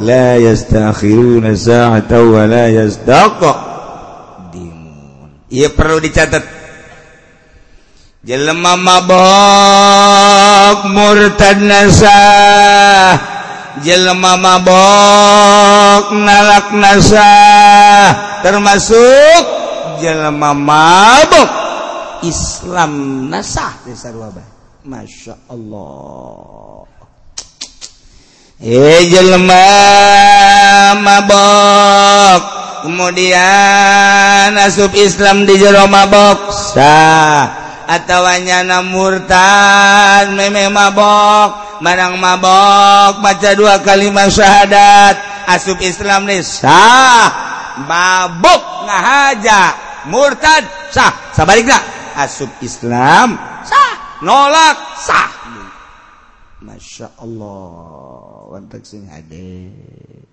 la 0.06 0.38
yastakhiruna 0.38 1.58
sa'ata 1.58 2.22
wa 2.22 2.46
la 2.46 2.70
yastaqdimun. 2.70 5.50
Ieu 5.50 5.74
perlu 5.74 5.98
dicatat. 6.06 6.46
Jelema 8.22 8.78
mabok 8.78 10.86
murtad 10.94 11.66
nasah 11.66 13.33
jelma 13.82 14.38
mabok 14.38 16.14
nalak 16.14 16.70
nasa 16.78 17.34
termasuk 18.46 19.42
jelma 19.98 20.54
mabok 20.54 21.50
Islam 22.24 23.26
nasah 23.28 23.74
desa 23.84 24.14
dua 24.14 24.32
Masya 24.84 25.48
Allah. 25.48 26.84
Eh 28.60 29.08
jelma 29.08 29.64
mabok 31.00 32.42
kemudian 32.84 34.52
asub 34.60 34.92
Islam 34.92 35.48
di 35.48 35.56
jero 35.56 35.88
mabok 35.88 36.52
sah. 36.52 37.64
Atau 37.84 38.24
nyana 38.24 38.84
murtad 38.84 40.32
meme 40.36 40.68
mabok. 40.68 41.73
manang 41.80 42.20
mabok 42.20 43.24
baca 43.24 43.50
dua 43.58 43.82
kalimat 43.82 44.30
syahadat. 44.30 45.16
Asup 45.50 45.80
Islam 45.82 46.30
nih 46.30 46.44
sah. 46.44 47.30
Mabok 47.88 48.86
ngahaja. 48.86 49.74
Murtad 50.12 50.68
sah. 50.92 51.34
Sabalikna 51.34 51.80
asup 52.20 52.52
Islam 52.60 53.40
sah. 53.66 54.22
Nolak 54.22 54.78
sah. 55.00 55.32
Masya 56.62 57.08
Allah. 57.18 58.54
Wantak 58.54 58.86
sing 58.86 59.10
hadis 59.10 60.30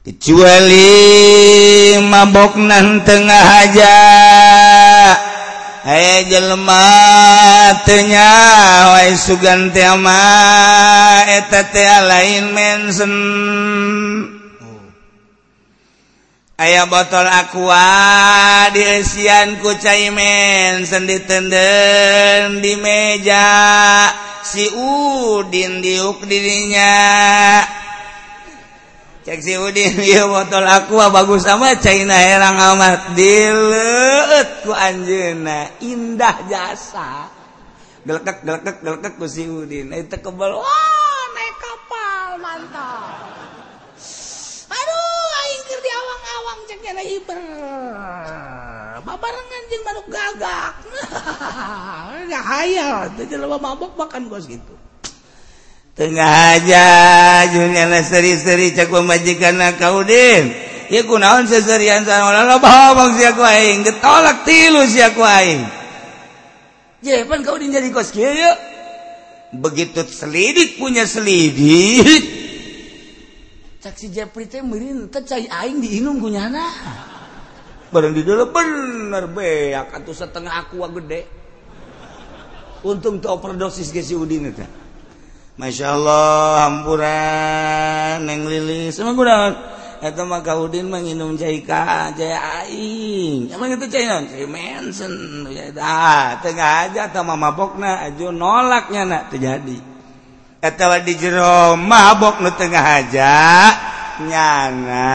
kecuali 0.00 0.96
mabok 2.08 2.56
nan 2.56 3.04
tengah 3.04 3.44
haja 3.44 3.96
Hai 5.80 6.28
jelmatnya 6.28 8.28
wa 8.92 9.00
sugantiama 9.16 10.20
lain 12.04 12.52
mensen. 12.52 13.16
Aya 16.60 16.84
botol 16.84 17.24
aqua 17.24 18.68
diian 18.76 19.56
kucaimen 19.64 20.84
sendi 20.84 21.16
tenden 21.24 22.60
di 22.60 22.76
meja. 22.76 23.48
Si 24.44 24.68
Udin 24.68 25.80
diuk 25.80 26.28
dirinya 26.28 26.92
botol 30.34 30.66
aku 30.66 30.98
bagus 30.98 31.46
sama 31.46 31.78
China 31.78 32.18
herang 32.18 32.58
amat. 32.74 33.14
Diletku 33.14 34.74
Anjena 34.74 35.70
indah 35.78 36.36
jasa. 36.50 37.30
Si 39.30 39.44
Udin. 39.46 39.94
Itu 39.94 40.16
kebal 40.18 40.58
kapal 41.62 42.42
mantap. 42.42 43.30
Aduh 44.70 45.78
di 45.78 45.90
awang-awang 45.94 46.60
ceknya 46.66 47.02
iber. 47.06 47.40
Babarengan 49.06 49.62
jeung 49.70 49.82
manuk 49.86 50.06
gagak. 50.10 50.72
Nggak 52.26 52.44
hayal 52.50 53.14
itu 53.14 53.34
mabok 53.38 53.94
makan 53.94 54.26
bos 54.26 54.50
gitu 54.50 54.89
tengah 56.00 56.56
aja 56.56 56.86
Julian 57.52 57.92
seri-seri 58.00 58.72
cek 58.72 58.88
pemajikan 58.88 59.60
na 59.60 59.76
kaudin 59.76 60.48
ya 60.88 61.04
kunaon 61.04 61.44
seserian 61.44 62.08
sama 62.08 62.40
lo 62.40 62.56
bohong 62.56 63.20
si 63.20 63.28
ku 63.36 63.44
aing 63.44 63.84
getolak 63.84 64.48
tilu 64.48 64.80
si 64.88 65.04
ku 65.12 65.20
aing. 65.20 65.60
Jepan 67.04 67.44
kaudin 67.44 67.68
jadi 67.68 67.92
kos 67.92 68.16
kieu 68.16 68.32
ya. 68.32 68.56
begitu 69.50 70.00
selidik 70.08 70.80
punya 70.80 71.04
selidik. 71.04 72.24
Cak 73.84 73.96
si 74.00 74.08
Jepri 74.08 74.48
teh 74.48 74.64
meureun 74.64 75.12
teh 75.12 75.20
cai 75.20 75.44
aing 75.44 75.84
diinum 75.84 76.16
kunyana 76.16 76.64
bareng 77.92 78.16
di 78.16 78.22
dalam 78.24 78.48
bener 78.48 79.28
beak 79.28 79.92
atuh 80.00 80.16
setengah 80.16 80.64
aqua 80.64 80.88
gede. 80.96 81.28
Untung 82.80 83.20
tuh 83.20 83.36
overdosis 83.36 83.92
ke 83.92 84.00
si 84.00 84.16
Udin 84.16 84.48
teh 84.56 84.79
Masya 85.60 85.92
Allah 85.92 86.64
hampuran 86.64 88.24
neng 88.24 88.48
lilis 88.48 88.96
emang 88.96 89.12
kurang? 89.12 89.52
Itu 90.00 90.24
mah 90.24 90.40
kaudin 90.40 90.88
menginum 90.88 91.36
jaika 91.36 92.16
jaya 92.16 92.64
aing. 92.64 93.52
Emang 93.52 93.68
itu 93.68 93.84
cai 93.92 94.08
non 94.08 94.24
cai 94.24 94.48
mention 94.48 95.12
ah 95.76 96.40
tengah 96.40 96.88
aja 96.88 97.12
atau 97.12 97.20
mama 97.28 97.52
bokna 97.52 98.08
aja 98.08 98.32
nolaknya 98.32 99.04
nak 99.04 99.28
terjadi 99.28 99.76
atau 100.64 100.96
di 101.04 101.12
jero 101.20 101.76
mabok 101.76 102.40
nu 102.40 102.56
tengah 102.56 102.84
aja. 103.04 103.36
Nyana 104.20 105.12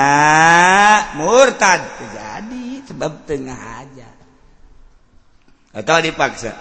murtad 1.18 1.82
terjadi 1.98 2.86
sebab 2.86 3.26
tengah 3.26 3.82
aja. 3.82 4.10
Atau 5.74 5.98
dipaksa. 6.06 6.54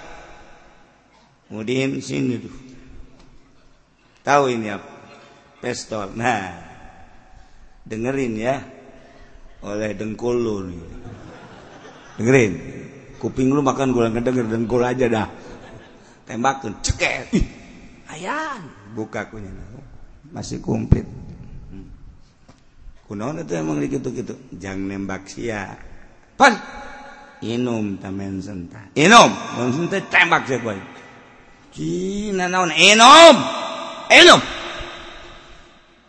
Kemudian 1.53 2.01
sini 2.01 2.41
tuh. 2.41 2.64
Tahu 4.25 4.51
ini 4.51 4.73
apa? 4.73 4.89
Pistol. 5.61 6.17
Nah 6.17 6.43
dengerin 7.85 8.35
ya. 8.41 8.57
Oleh 9.63 9.93
dengkul 9.95 10.37
lu 10.41 10.55
dengerin. 12.19 12.53
Kuping 13.21 13.53
lu 13.53 13.61
makan 13.63 13.95
gula 13.95 14.09
ngedenger 14.09 14.49
dengkul 14.49 14.83
aja 14.83 15.07
dah. 15.07 15.29
Tembakin 16.25 16.75
ceket. 16.81 17.31
Ayan. 18.11 18.65
Buka 18.97 19.29
kunya 19.29 19.53
masih 20.35 20.59
komplit 20.59 21.07
hmm. 21.07 21.87
kunaon 23.07 23.39
itu 23.39 23.55
emang 23.55 23.79
gitu 23.87 24.11
gitu 24.11 24.35
jangan 24.59 24.91
nembak 24.91 25.31
sia. 25.31 25.79
Pan! 26.35 26.59
Inum 27.47 27.95
tamen 28.03 28.43
senta 28.43 28.91
inum! 28.99 29.31
Senta 29.71 30.03
tembak 30.11 30.51
sih 30.51 30.59
boy 30.59 30.75
Cina 31.71 32.51
naon? 32.51 32.75
Inum 32.75 33.37
Enum. 34.13 34.41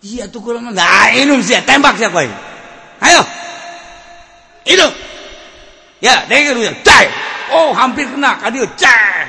Iya 0.05 0.29
tuh 0.29 0.41
kurang 0.43 0.69
nggak 0.69 1.17
enum 1.17 1.41
sih 1.41 1.57
tembak 1.65 1.97
siapa 1.97 2.29
ini? 2.29 2.35
Ayo. 3.01 3.21
hidup. 4.65 4.91
Ya, 6.01 6.25
dengar 6.29 6.57
dia. 6.57 6.73
Cai. 6.85 7.05
Oh, 7.49 7.73
hampir 7.73 8.05
kena 8.09 8.37
kadieu. 8.37 8.65
Cai. 8.77 9.25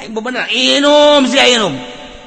Aing 0.00 0.12
bener 0.12 0.44
enum 0.50 1.24
sih 1.24 1.40
enum. 1.40 1.72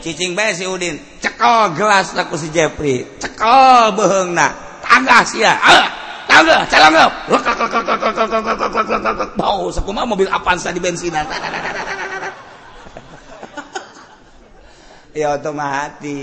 Cicing 0.01 0.33
bae 0.33 0.53
si 0.53 0.65
Udin. 0.65 0.97
Cekel 1.21 1.73
gelas 1.77 2.13
aku 2.15 2.37
si 2.37 2.49
Jepri. 2.53 3.05
Cekel 3.21 3.93
nak, 4.33 4.81
Tagah 4.81 5.21
sia. 5.27 5.53
Ah. 5.57 6.07
Tangga, 6.27 6.67
calangga. 6.67 7.07
Bau 9.39 9.71
sakumaha 9.71 10.03
mobil 10.03 10.27
Avanza 10.27 10.75
di 10.75 10.83
bensinan. 10.83 11.23
Ya 15.17 15.33
otomatis. 15.33 16.13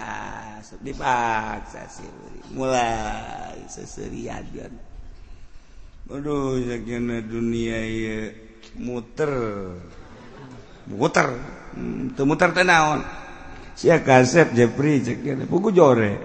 Ah 0.00 0.50
dipaksa 0.80 1.84
sih. 1.86 2.08
Mulai 2.56 3.68
seserian 3.70 4.42
Aduh, 6.10 6.58
sakjana 6.66 7.22
dunia 7.22 7.78
ya 7.86 8.34
muter, 8.82 9.30
muter, 10.90 11.38
hmm, 11.78 12.18
tuh 12.18 12.26
muter 12.26 12.50
tenaon. 12.50 13.06
Sia 13.78 14.02
kasep 14.02 14.50
Jepri 14.58 15.06
cek 15.06 15.46
buku 15.46 15.70
jore. 15.70 16.18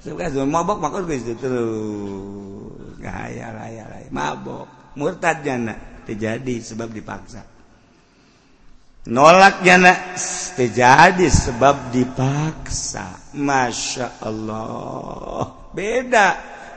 Sebekas 0.00 0.32
mabok 0.48 0.80
makot 0.80 1.04
guys 1.04 1.28
terus. 1.28 2.96
Gaya 2.96 3.52
raya 3.52 3.84
raya. 3.84 4.08
Mabok. 4.08 4.96
Murtad 4.96 5.44
jana. 5.44 5.76
Terjadi 6.08 6.64
sebab 6.64 6.88
dipaksa 6.88 7.57
nolak 9.08 9.64
jadi 9.64 11.26
sebab 11.26 11.88
dipaksa. 11.88 13.32
Masya 13.34 14.20
Allah. 14.20 15.72
Beda. 15.72 16.28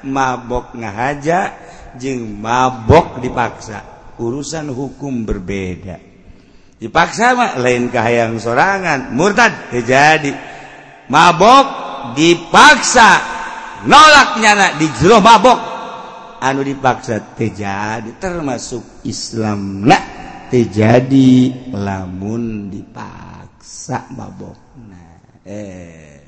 Mabok 0.01 0.73
ngahaja 0.73 1.53
jeung 1.99 2.41
mabok 2.41 3.21
dipaksa. 3.21 3.85
Urusan 4.17 4.73
hukum 4.73 5.27
berbeda. 5.27 6.01
Dipaksa 6.81 7.37
mah 7.37 7.51
lain 7.61 7.93
kahayang 7.93 8.41
sorangan. 8.41 9.13
Murtad 9.13 9.69
terjadi 9.69 10.33
mabok 11.11 11.67
dipaksa. 12.17 13.21
Nolak 13.85 14.41
nyana 14.41 14.77
di 14.79 14.89
jero 14.97 15.21
mabok. 15.21 15.59
Anu 16.41 16.65
dipaksa 16.65 17.37
terjadi 17.37 18.17
termasuk 18.17 19.05
Islam 19.05 19.85
nak 19.85 20.20
jadi 20.59 21.31
lamun 21.71 22.67
dipaksa 22.67 24.11
mabok 24.11 24.59
eh. 25.47 26.19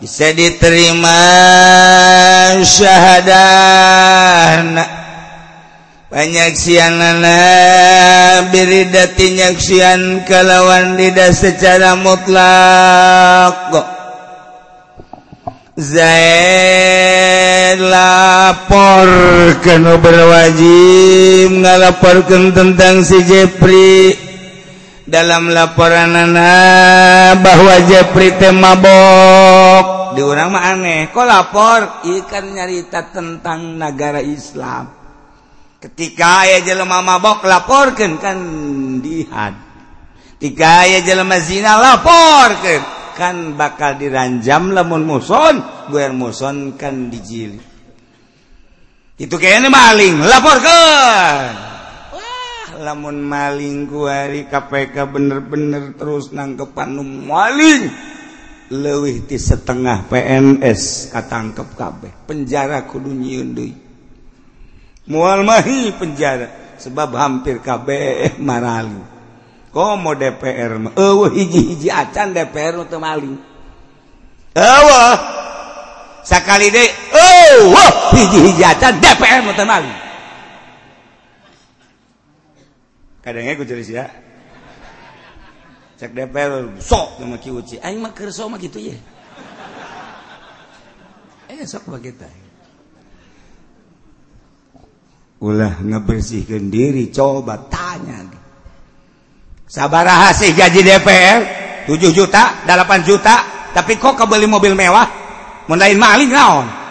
Bisa 0.00 0.34
diterima 0.34 1.22
syahadah 2.62 4.02
penyaksianana 6.12 7.40
biridati 8.52 9.40
nyaksian 9.40 10.28
kalawan 10.28 11.00
lidah 11.00 11.32
secara 11.32 11.96
mutlak. 11.96 13.72
Zaid 15.72 17.00
lapor 17.80 19.08
kanu 19.64 19.96
berwajib 20.04 21.48
ngalaporkan 21.64 22.52
tentang 22.52 23.00
si 23.00 23.24
Jepri. 23.24 24.12
Dalam 25.08 25.48
laporan 25.52 26.12
anak 26.12 27.40
bahwa 27.40 27.74
Jepri 27.88 28.36
teh 28.36 28.52
mabok. 28.52 30.12
Di 30.12 30.20
orang 30.20 30.52
mah 30.52 30.76
aneh 30.76 31.08
kok 31.08 31.24
lapor? 31.24 32.04
Ikan 32.04 32.52
nyarita 32.52 33.08
tentang 33.12 33.80
negara 33.80 34.20
Islam. 34.20 35.01
ketika 35.82 36.46
aya 36.46 36.62
jelema 36.62 37.02
mabok 37.02 37.42
laporkan 37.42 38.22
kan 38.22 38.38
dihad 39.02 39.58
ketika 40.38 40.86
aya 40.86 41.02
jelema 41.02 41.42
zina 41.42 41.74
laporkan 41.74 43.02
kan 43.12 43.54
bakal 43.58 43.98
diranjam 43.98 44.72
lamun 44.72 45.04
muson 45.04 45.60
gue 45.92 46.06
muson 46.10 46.74
kan 46.80 47.12
dijili. 47.12 47.60
Itu 49.20 49.36
kayaknya 49.38 49.68
maling 49.68 50.18
laporkan 50.24 51.52
wah 52.10 52.66
lamun 52.80 53.22
maling 53.22 53.86
kuari 53.86 54.48
KPK 54.48 54.96
bener-bener 55.06 55.94
terus 55.94 56.32
nangkepan 56.34 56.98
maling 57.28 57.92
lewih 58.72 59.28
di 59.28 59.36
setengah 59.36 60.08
PNS 60.08 61.12
katangkep 61.12 61.68
kabeh. 61.76 62.12
Penjara 62.24 62.88
kudu 62.88 63.12
nyieun 63.12 63.52
deui. 63.52 63.81
mualmahi 65.06 65.94
penjara. 65.96 66.76
Sebab 66.82 67.14
hampir 67.14 67.62
KB 67.62 67.88
marali. 68.42 69.00
Komo 69.72 70.12
DPR 70.18 70.76
mah. 70.76 70.92
Eueuh 70.98 71.30
hiji-hiji 71.32 71.88
acan 71.88 72.36
DPR 72.36 72.82
teu 72.90 73.00
maling 73.00 73.38
eueuh. 74.52 75.16
Sakali 76.22 76.68
deui 76.70 76.86
eueuh 77.16 77.90
hiji-hiji 78.14 78.62
acan 78.62 79.00
DPR 79.00 79.42
teu 79.56 79.66
maling 79.66 80.12
kadangnya 83.22 83.54
ku 83.54 83.62
jelas 83.62 83.86
ya 83.86 84.10
cek 85.96 86.10
DPR 86.10 86.74
sok 86.82 87.22
sama 87.22 87.38
kiuci 87.38 87.78
aing 87.78 88.02
mah 88.02 88.10
keur 88.10 88.34
sok 88.34 88.50
mah 88.50 88.58
kitu 88.58 88.82
ye 88.82 88.98
eh 91.46 91.62
sok 91.62 91.86
begitu 91.86 92.26
ulah 95.42 95.82
ngebersihkan 95.82 96.70
diri 96.70 97.10
coba 97.10 97.58
tanya 97.66 98.30
sabaraha 99.66 100.30
sih 100.30 100.54
gaji 100.54 100.86
DPR 100.86 101.40
7 101.90 101.98
juta 102.14 102.62
8 102.62 103.02
juta 103.02 103.36
tapi 103.74 103.98
kok 103.98 104.14
kebeli 104.14 104.46
mobil 104.46 104.78
mewah 104.78 105.08
mun 105.66 105.82
lain 105.82 105.98
maling 105.98 106.30
naon 106.30 106.82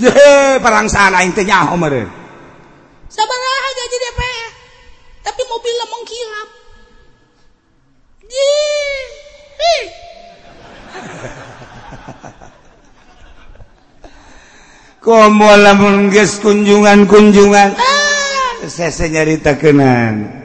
Jehe, 0.00 0.56
perangsaan 0.64 1.12
aing 1.12 1.36
teh 1.36 1.44
nyaho 1.44 1.76
meureun. 1.76 2.08
Sabaraha 3.12 3.68
gaji 3.76 3.96
DPR? 4.00 4.50
Tapi 5.20 5.42
mobilnya 5.44 5.86
mengkilap. 5.92 6.48
Jehe. 8.24 9.76
lamun 15.04 16.10
geus 16.10 16.38
kunjungan-kunjungan. 16.38 17.70
Ah, 17.74 19.06
nyarita 19.10 19.58
kenan 19.58 20.42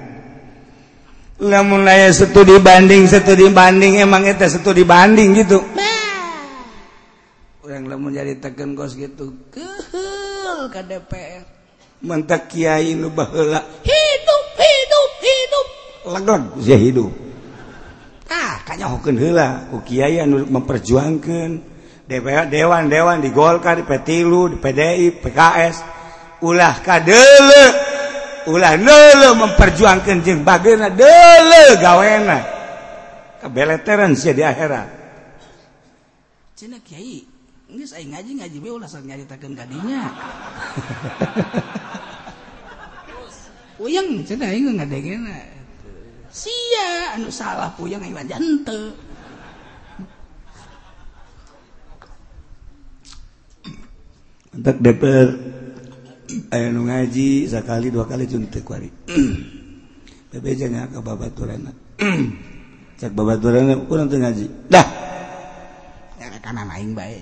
lamun 1.38 1.86
aya 1.86 2.10
studi 2.10 2.58
banding 2.58 3.06
studi 3.06 3.46
banding 3.54 4.02
emang 4.02 4.26
itu 4.26 4.46
studi 4.50 4.82
banding 4.82 5.38
gitu. 5.38 5.62
Orang 7.62 7.86
lamun 7.86 8.15
nyaritakeun 8.17 8.74
kos 8.74 8.98
gitu 8.98 9.38
keul 9.54 10.72
ka 10.74 10.82
DPR 10.82 11.46
mentak 12.02 12.50
kiai 12.50 12.98
nu 12.98 13.13
baheula. 13.13 13.62
Hidup 13.86 14.46
hidup 14.58 15.12
hidup. 15.22 15.67
Lagon 16.10 16.41
sia 16.63 16.78
hidup. 16.80 17.12
Ah 18.32 18.58
kanyahokeun 18.65 19.17
heula 19.22 19.70
ku 19.70 19.86
kiai 19.86 20.17
anu 20.17 20.41
memperjuangkeun. 20.48 21.77
DPR 22.08 22.48
dewan-dewan 22.48 23.20
di 23.20 23.36
Golkar 23.36 23.76
di 23.76 23.84
Petilu 23.84 24.48
di 24.48 24.58
PDI 24.58 25.12
PKS 25.20 25.76
ulah 26.39 26.80
kadele. 26.80 27.65
Ulah 28.48 28.80
lele 28.80 29.36
memperjuangkan 29.36 30.24
jeng 30.24 30.48
bagena. 30.48 30.88
Dele 30.88 31.76
gawena. 31.84 32.39
Kebeleteran 33.43 34.15
sih 34.15 34.32
di 34.32 34.39
akhirat. 34.39 34.88
Cina 36.56 36.80
kiai 36.80 37.28
ini 37.67 37.84
saya 37.84 38.08
ngaji 38.08 38.39
ngaji 38.39 38.58
be 38.63 38.70
ulah 38.72 38.88
nyaritakan 38.88 39.52
kadinya 39.52 40.08
puyang 43.78 44.24
cina 44.24 44.48
ini 44.56 44.72
nggak 44.72 44.88
ada 44.88 45.38
sia 46.32 47.20
anu 47.20 47.28
salah 47.28 47.76
puyang 47.76 48.00
yang 48.08 48.24
jante 48.24 48.96
Untuk 54.58 54.82
DPR 54.82 55.30
aya 56.50 56.74
nu 56.74 56.89
ngaji 56.89 57.46
sakali 57.46 57.93
dua 57.93 58.10
kali 58.10 58.26
jeung 58.26 58.50
kuari. 58.50 58.89
Bebe 60.34 60.58
jangan 60.58 60.89
ka 60.89 60.98
babaturanna. 60.98 61.70
Cak 63.00 63.13
kurang 63.13 64.10
teu 64.10 64.17
ngaji. 64.17 64.50
Dah. 64.65 64.88
Ya 66.17 66.26
rekanan 66.34 66.65
aing 66.74 66.98
bae. 66.98 67.22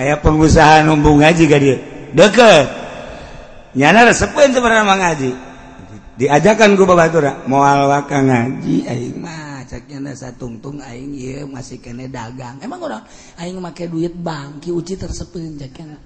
Ayah 0.00 0.18
pengusaha 0.24 0.88
numbung 0.88 1.20
ngaji 1.20 1.42
gak 1.44 1.60
dia. 1.60 1.76
Deket. 2.16 2.66
Nyana 3.76 4.08
resep 4.08 4.32
teu 4.32 4.64
pernah 4.64 4.88
ngaji. 4.88 5.30
Diajakan 6.16 6.80
ku 6.80 6.88
babatura 6.88 7.44
moal 7.44 7.92
waka 7.92 8.24
ngaji 8.24 8.88
aing 8.88 9.20
mah. 9.20 9.53
tungtung 10.36 10.78
aing 10.82 11.14
ieu 11.14 11.48
masih 11.48 11.80
kene 11.80 12.10
dagang. 12.10 12.60
Emang 12.60 12.82
orang 12.82 13.02
aing 13.40 13.58
make 13.58 13.88
duit 13.88 14.12
bank 14.12 14.62
ki 14.62 14.70
uci 14.70 14.94
tersepeun 15.00 15.56
jakena. 15.56 15.96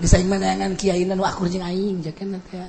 Geus 0.00 0.14
aing 0.14 0.26
mandangan 0.26 0.74
kiai 0.74 1.04
nu 1.04 1.24
akur 1.24 1.46
jeung 1.50 1.62
aing 1.62 2.02
jakena 2.04 2.38
teh. 2.50 2.66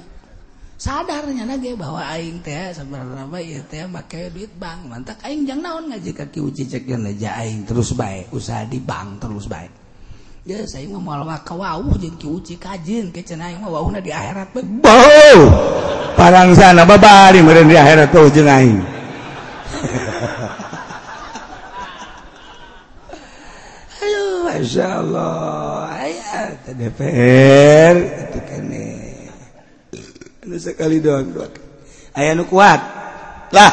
Sadarnya 0.75 1.47
nage 1.47 1.71
bahwa 1.79 2.03
aing 2.03 2.43
teh 2.43 2.75
sebenarnya 2.75 3.25
ieu 3.39 3.63
teh 3.65 3.87
make 3.87 4.29
duit 4.35 4.51
bank. 4.59 4.91
Mantak 4.91 5.23
aing 5.23 5.47
jang 5.47 5.63
naon 5.63 5.87
ngaji 5.87 6.11
ka 6.11 6.27
ki 6.27 6.43
uci 6.43 6.67
jakena 6.67 7.15
ja 7.15 7.39
aing 7.39 7.63
terus 7.63 7.95
bae, 7.95 8.27
usaha 8.35 8.67
di 8.67 8.83
bank 8.83 9.23
terus 9.23 9.47
bae. 9.47 9.71
Ya 10.45 10.61
saya 10.69 10.85
mah 10.93 11.01
moal 11.01 11.25
mah 11.25 11.41
kawawuh 11.41 11.97
jeung 11.97 12.21
ki 12.21 12.27
uci 12.29 12.53
kajin 12.61 13.09
ke 13.09 13.25
cenah 13.25 13.49
aing 13.49 13.65
mah 13.65 13.71
wauhna 13.73 13.97
di 13.97 14.13
akhirat 14.13 14.53
bae. 14.53 14.61
Bau. 14.61 15.37
Parang 16.13 16.53
sana 16.53 16.85
babari 16.85 17.41
meureun 17.41 17.65
di 17.65 17.73
akhirat 17.73 18.13
tuh 18.13 18.29
jeung 18.29 18.45
aing. 18.45 18.94
Ayo 24.05 24.45
Masya 24.45 24.85
Allah 25.01 25.89
aya 25.89 26.53
DPR 26.69 27.95
itu 27.97 28.39
kene 28.45 28.85
anu 30.45 30.55
sekali 30.61 31.01
doang 31.01 31.33
doang 31.33 31.49
aya 32.13 32.37
nu 32.37 32.45
kuat 32.45 32.77
lah 33.49 33.71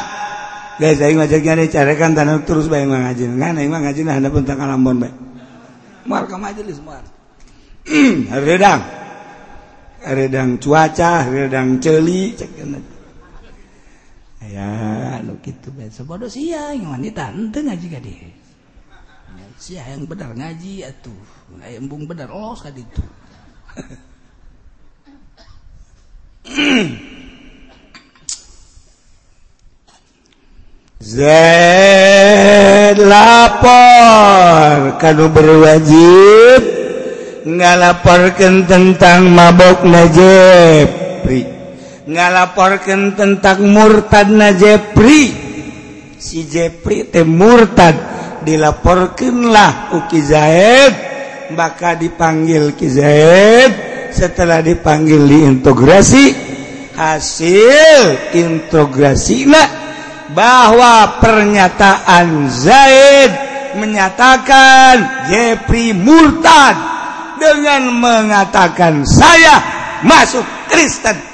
guys 0.80 0.98
aing 1.04 1.20
ngajak 1.20 1.44
ngade 1.44 1.68
carekan 1.68 2.16
tanah 2.16 2.40
terus 2.48 2.72
bae 2.72 2.88
ngajin 2.88 3.36
ngan 3.36 3.60
aing 3.60 3.68
mah 3.68 3.84
ngajin 3.84 4.08
handap 4.08 4.32
tentang 4.40 4.58
kalambon 4.64 4.96
bae 5.04 5.12
moal 6.08 6.24
ka 6.24 6.40
majelis 6.40 6.80
moal 6.80 7.04
redang 8.48 8.80
redang 10.02 10.56
cuaca 10.56 11.28
redang 11.28 11.78
celi 11.78 12.32
cek 12.32 12.50
ya 14.50 15.22
lu 15.22 15.38
gitu 15.44 15.70
sebodoh 15.92 16.26
siang 16.26 16.88
wanita 16.88 17.30
ente 17.30 17.62
ngaji 17.62 17.86
ka 17.86 18.00
dia? 18.02 18.26
Sia 19.60 19.86
yang 19.94 20.10
benar 20.10 20.34
ngaji 20.34 20.82
atuh. 20.82 21.22
Embung 21.62 22.08
benar 22.08 22.32
los 22.32 22.64
ka 22.64 22.72
ditu 22.74 23.04
Z 31.02 31.18
lapor 32.98 34.98
kalau 34.98 35.30
berwajib 35.30 36.62
ngalaporkan 37.46 38.66
tentang 38.66 39.30
mabok 39.30 39.86
Najepri 39.86 41.61
ngalaporkan 42.06 43.14
tentang 43.14 43.62
murtad 43.70 44.30
Najepri 44.30 45.52
si 46.22 46.46
Jepri 46.46 47.06
tem 47.10 47.26
murtad. 47.26 47.94
Dilaporkanlah 48.42 49.94
Uki 49.98 50.20
Zaid. 50.22 50.94
Maka 51.54 51.94
dipanggil 51.94 52.74
Ki 52.74 52.88
Zaid. 52.90 53.72
Setelah 54.12 54.60
dipanggil 54.60 55.24
diintegrasi 55.24 56.24
hasil 56.92 58.28
integrasi 58.36 59.48
bahwa 60.36 61.16
pernyataan 61.16 62.50
Zaid 62.52 63.30
menyatakan 63.80 65.24
Jepri 65.32 65.96
murtad 65.96 66.76
dengan 67.40 67.88
mengatakan 67.88 69.00
saya 69.08 69.64
masuk 70.04 70.44
Kristen 70.68 71.31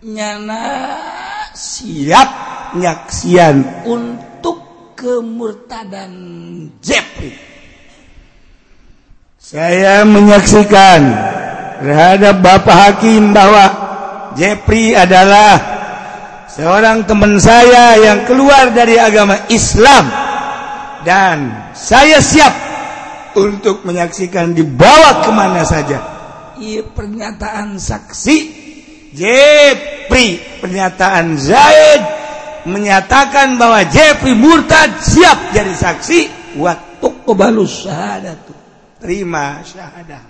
nyana 0.00 0.96
siap 1.52 2.30
nyaksian 2.72 3.84
untuk 3.84 4.64
kemurtadan 4.96 6.12
Jeffrey 6.80 7.36
saya 9.36 10.08
menyaksikan 10.08 11.00
terhadap 11.84 12.40
Bapak 12.40 12.76
Hakim 12.76 13.36
bahwa 13.36 13.64
Jeffrey 14.40 14.96
adalah 14.96 15.60
seorang 16.48 17.04
teman 17.04 17.36
saya 17.36 18.00
yang 18.00 18.24
keluar 18.24 18.72
dari 18.72 18.96
agama 18.96 19.36
Islam 19.52 20.08
dan 21.04 21.68
saya 21.76 22.24
siap 22.24 22.54
untuk 23.36 23.84
menyaksikan 23.84 24.56
dibawa 24.56 25.24
ke 25.24 25.30
mana 25.32 25.60
saja. 25.64 25.98
Iya 26.60 26.84
pernyataan 26.88 27.80
saksi 27.80 28.69
Jeffrey 29.10 30.38
pernyataan 30.62 31.34
Zaid 31.34 32.02
menyatakan 32.68 33.58
bahwa 33.58 33.82
Jeffrey 33.90 34.38
murtad 34.38 35.02
siap 35.02 35.50
jadi 35.50 35.74
saksi. 35.74 36.20
Waktu 36.58 37.08
kebalus 37.22 37.86
syahadat 37.86 38.42
terima 38.98 39.62
syahadah 39.62 40.22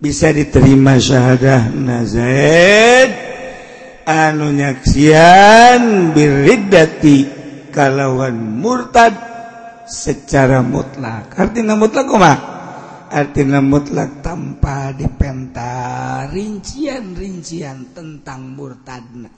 bisa 0.00 0.32
diterima 0.34 0.98
syahadah 0.98 1.70
Zaid? 2.08 3.10
Anu 4.10 4.50
nyaksian 4.50 6.10
biriddati 6.10 7.30
kalawan 7.70 8.34
murtad 8.34 9.14
secara 9.86 10.66
mutlak. 10.66 11.30
Artinya 11.38 11.78
mutlak 11.78 12.10
kumah 12.10 12.59
artinya 13.10 13.58
mutlak 13.58 14.22
tanpa 14.22 14.94
dipenta 14.94 16.24
rincian-rincian 16.30 17.90
tentang 17.90 18.54
murtadna. 18.54 19.28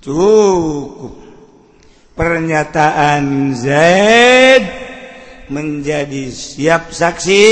Cukup. 0.00 1.28
Pernyataan 2.18 3.54
Zaid 3.54 4.64
menjadi 5.54 6.34
siap 6.34 6.90
saksi 6.90 7.46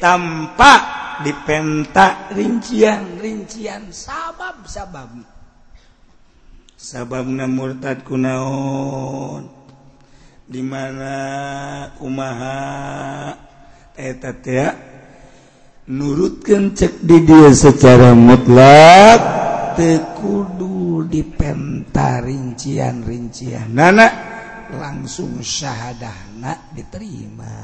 tanpa 0.00 0.72
dipenta 1.20 2.32
rincian-rincian 2.32 3.92
sabab-sabab. 3.92 5.20
Sababna 6.80 7.44
murtad 7.44 8.00
kunaon? 8.08 9.52
Di 10.48 10.64
mana 10.64 11.16
kumaha? 12.00 13.51
nurutkan 15.92 16.72
cek 16.72 17.02
di 17.02 17.18
dia 17.26 17.50
secara 17.52 18.14
mutlak 18.14 19.20
tekudu 19.76 21.04
dipenta 21.08 22.22
rincian-rincian 22.22 23.72
nana 23.72 24.08
langsung 24.72 25.42
syahadahna 25.42 26.72
diterima. 26.72 27.54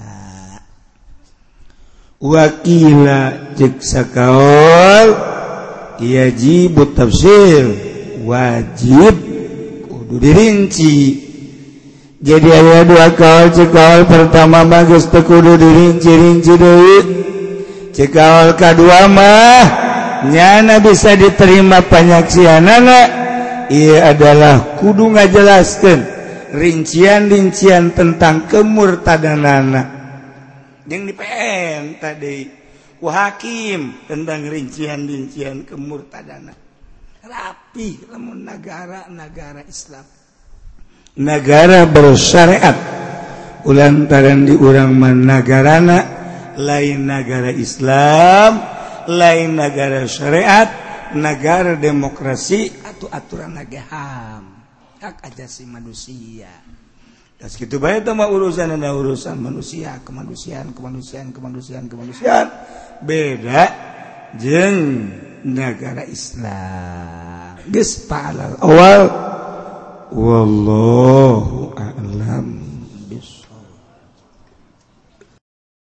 Wakila 2.19 3.55
cek 3.55 3.79
sakaol 3.79 5.09
yajib 6.03 6.75
tafsir 6.99 7.65
wajib 8.27 9.15
kudu 9.87 10.17
dirinci. 10.19 11.28
Jadi 12.19 12.49
aya 12.51 12.83
dua 12.83 13.15
kawal 13.15 13.55
cekawal 13.55 14.03
pertama 14.11 14.67
bagus 14.67 15.07
tekudu 15.07 15.55
dirinci-rinci 15.55 16.55
deui. 16.59 16.99
Cekawal 17.95 18.59
kedua 18.59 19.07
mah 19.07 19.65
nyana 20.27 20.83
bisa 20.83 21.15
diterima 21.15 21.79
penyaksianana. 21.87 23.01
Ia 23.71 24.11
adalah 24.11 24.81
kudu 24.83 25.15
ngajelaskeun 25.15 26.01
rincian-rincian 26.59 27.95
tentang 27.95 28.51
kemurtadanana. 28.51 29.83
Yang 30.91 31.03
di 31.05 31.15
PM 31.15 31.85
tadi 32.03 32.37
ku 32.99 33.07
hakim 33.07 34.11
tentang 34.11 34.43
rincian-rincian 34.43 35.63
kemurtadana 35.63 36.51
rapi 37.23 38.09
lamun 38.11 38.43
negara-negara 38.43 39.63
Islam 39.69 40.18
negara 41.19 41.85
bersyariat. 41.91 42.87
Ulantaran 43.67 44.47
di 44.47 44.55
urangman 44.55 45.27
nagarana 45.27 45.99
lain 46.57 47.05
negara 47.05 47.53
Islam 47.53 48.79
lain 49.09 49.57
negara 49.57 50.05
syariat 50.05 50.69
negara 51.17 51.75
demokrasi 51.75 52.69
atau 52.85 53.09
aturan 53.09 53.57
agaham 53.57 54.59
hak 55.01 55.25
ajasi 55.33 55.65
manusia. 55.65 56.53
Das 57.39 57.55
gitu 57.55 57.79
baik 57.79 58.03
sama 58.03 58.27
urusan 58.27 58.75
ada 58.75 58.91
urusan 58.93 59.39
manusia 59.39 60.03
kemanusiaan 60.03 60.75
kemanusiaan 60.75 61.31
kemanusiaan 61.31 61.87
kemanusiaan. 61.87 62.47
Beda 63.01 63.65
jeng 64.37 65.09
negara 65.47 66.03
Islam. 66.05 67.63
Geus 67.71 68.05
awal. 68.11 69.38
wallahu 70.13 71.73
a'lam. 71.77 72.58